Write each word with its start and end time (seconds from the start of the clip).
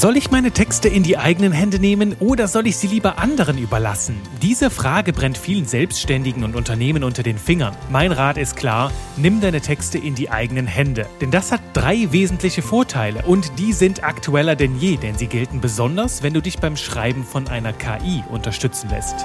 Soll 0.00 0.16
ich 0.16 0.30
meine 0.30 0.50
Texte 0.50 0.88
in 0.88 1.02
die 1.02 1.18
eigenen 1.18 1.52
Hände 1.52 1.78
nehmen 1.78 2.16
oder 2.20 2.48
soll 2.48 2.66
ich 2.66 2.78
sie 2.78 2.86
lieber 2.86 3.18
anderen 3.18 3.58
überlassen? 3.58 4.18
Diese 4.40 4.70
Frage 4.70 5.12
brennt 5.12 5.36
vielen 5.36 5.66
Selbstständigen 5.66 6.42
und 6.42 6.56
Unternehmen 6.56 7.04
unter 7.04 7.22
den 7.22 7.36
Fingern. 7.36 7.76
Mein 7.90 8.10
Rat 8.10 8.38
ist 8.38 8.56
klar, 8.56 8.92
nimm 9.18 9.42
deine 9.42 9.60
Texte 9.60 9.98
in 9.98 10.14
die 10.14 10.30
eigenen 10.30 10.66
Hände. 10.66 11.06
Denn 11.20 11.30
das 11.30 11.52
hat 11.52 11.60
drei 11.74 12.10
wesentliche 12.12 12.62
Vorteile 12.62 13.26
und 13.26 13.58
die 13.58 13.74
sind 13.74 14.02
aktueller 14.02 14.56
denn 14.56 14.78
je, 14.78 14.96
denn 14.96 15.18
sie 15.18 15.26
gelten 15.26 15.60
besonders, 15.60 16.22
wenn 16.22 16.32
du 16.32 16.40
dich 16.40 16.60
beim 16.60 16.78
Schreiben 16.78 17.22
von 17.22 17.48
einer 17.48 17.74
KI 17.74 18.24
unterstützen 18.30 18.88
lässt. 18.88 19.16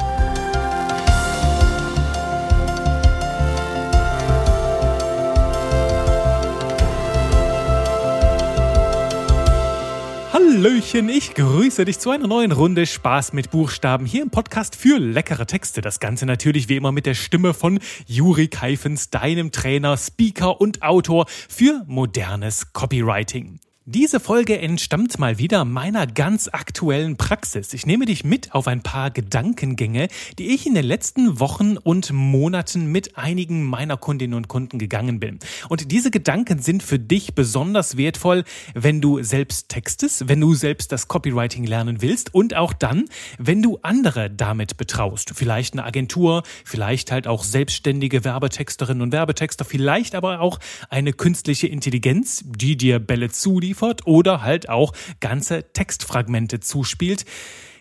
Hallöchen, 10.55 11.09
ich 11.09 11.33
grüße 11.33 11.83
dich 11.83 11.99
zu 11.99 12.11
einer 12.11 12.27
neuen 12.27 12.53
Runde 12.53 12.85
Spaß 12.85 13.33
mit 13.33 13.51
Buchstaben 13.51 14.05
hier 14.05 14.21
im 14.21 14.29
Podcast 14.29 14.77
für 14.77 14.99
leckere 14.99 15.45
Texte. 15.45 15.81
Das 15.81 15.99
Ganze 15.99 16.25
natürlich 16.25 16.69
wie 16.69 16.77
immer 16.77 16.93
mit 16.93 17.05
der 17.05 17.13
Stimme 17.13 17.53
von 17.53 17.77
Juri 18.07 18.47
Keifens, 18.47 19.09
deinem 19.09 19.51
Trainer, 19.51 19.97
Speaker 19.97 20.61
und 20.61 20.81
Autor 20.81 21.25
für 21.27 21.83
modernes 21.87 22.71
Copywriting. 22.71 23.59
Diese 23.87 24.19
Folge 24.19 24.57
entstammt 24.57 25.19
mal 25.19 25.37
wieder 25.37 25.63
meiner 25.63 26.07
ganz 26.07 26.49
aktuellen 26.51 27.17
Praxis. 27.17 27.71
Ich 27.71 27.85
nehme 27.85 28.07
dich 28.07 28.23
mit 28.23 28.55
auf 28.55 28.67
ein 28.67 28.81
paar 28.81 29.11
Gedankengänge, 29.11 30.07
die 30.39 30.55
ich 30.55 30.65
in 30.65 30.73
den 30.73 30.85
letzten 30.85 31.39
Wochen 31.39 31.77
und 31.77 32.11
Monaten 32.11 32.91
mit 32.91 33.15
einigen 33.15 33.61
meiner 33.61 33.95
Kundinnen 33.95 34.33
und 34.33 34.47
Kunden 34.47 34.79
gegangen 34.79 35.19
bin. 35.19 35.37
Und 35.69 35.91
diese 35.91 36.09
Gedanken 36.09 36.63
sind 36.63 36.81
für 36.81 36.97
dich 36.97 37.35
besonders 37.35 37.95
wertvoll, 37.95 38.43
wenn 38.73 39.01
du 39.01 39.21
selbst 39.21 39.69
textest, 39.69 40.27
wenn 40.27 40.41
du 40.41 40.55
selbst 40.55 40.91
das 40.91 41.07
Copywriting 41.07 41.67
lernen 41.67 42.01
willst 42.01 42.33
und 42.33 42.55
auch 42.55 42.73
dann, 42.73 43.05
wenn 43.37 43.61
du 43.61 43.77
andere 43.83 44.31
damit 44.31 44.77
betraust. 44.77 45.33
Vielleicht 45.35 45.75
eine 45.75 45.83
Agentur, 45.83 46.41
vielleicht 46.63 47.11
halt 47.11 47.27
auch 47.27 47.43
selbstständige 47.43 48.23
Werbetexterinnen 48.23 49.03
und 49.03 49.11
Werbetexter, 49.11 49.63
vielleicht 49.63 50.15
aber 50.15 50.41
auch 50.41 50.59
eine 50.89 51.13
künstliche 51.13 51.67
Intelligenz, 51.67 52.43
die 52.47 52.77
dir 52.77 52.97
Bälle 52.97 53.29
zuliefert 53.29 53.74
liefert 53.75 54.07
oder 54.07 54.41
halt 54.41 54.69
auch 54.69 54.93
ganze 55.19 55.71
Textfragmente 55.73 56.59
zuspielt. 56.61 57.25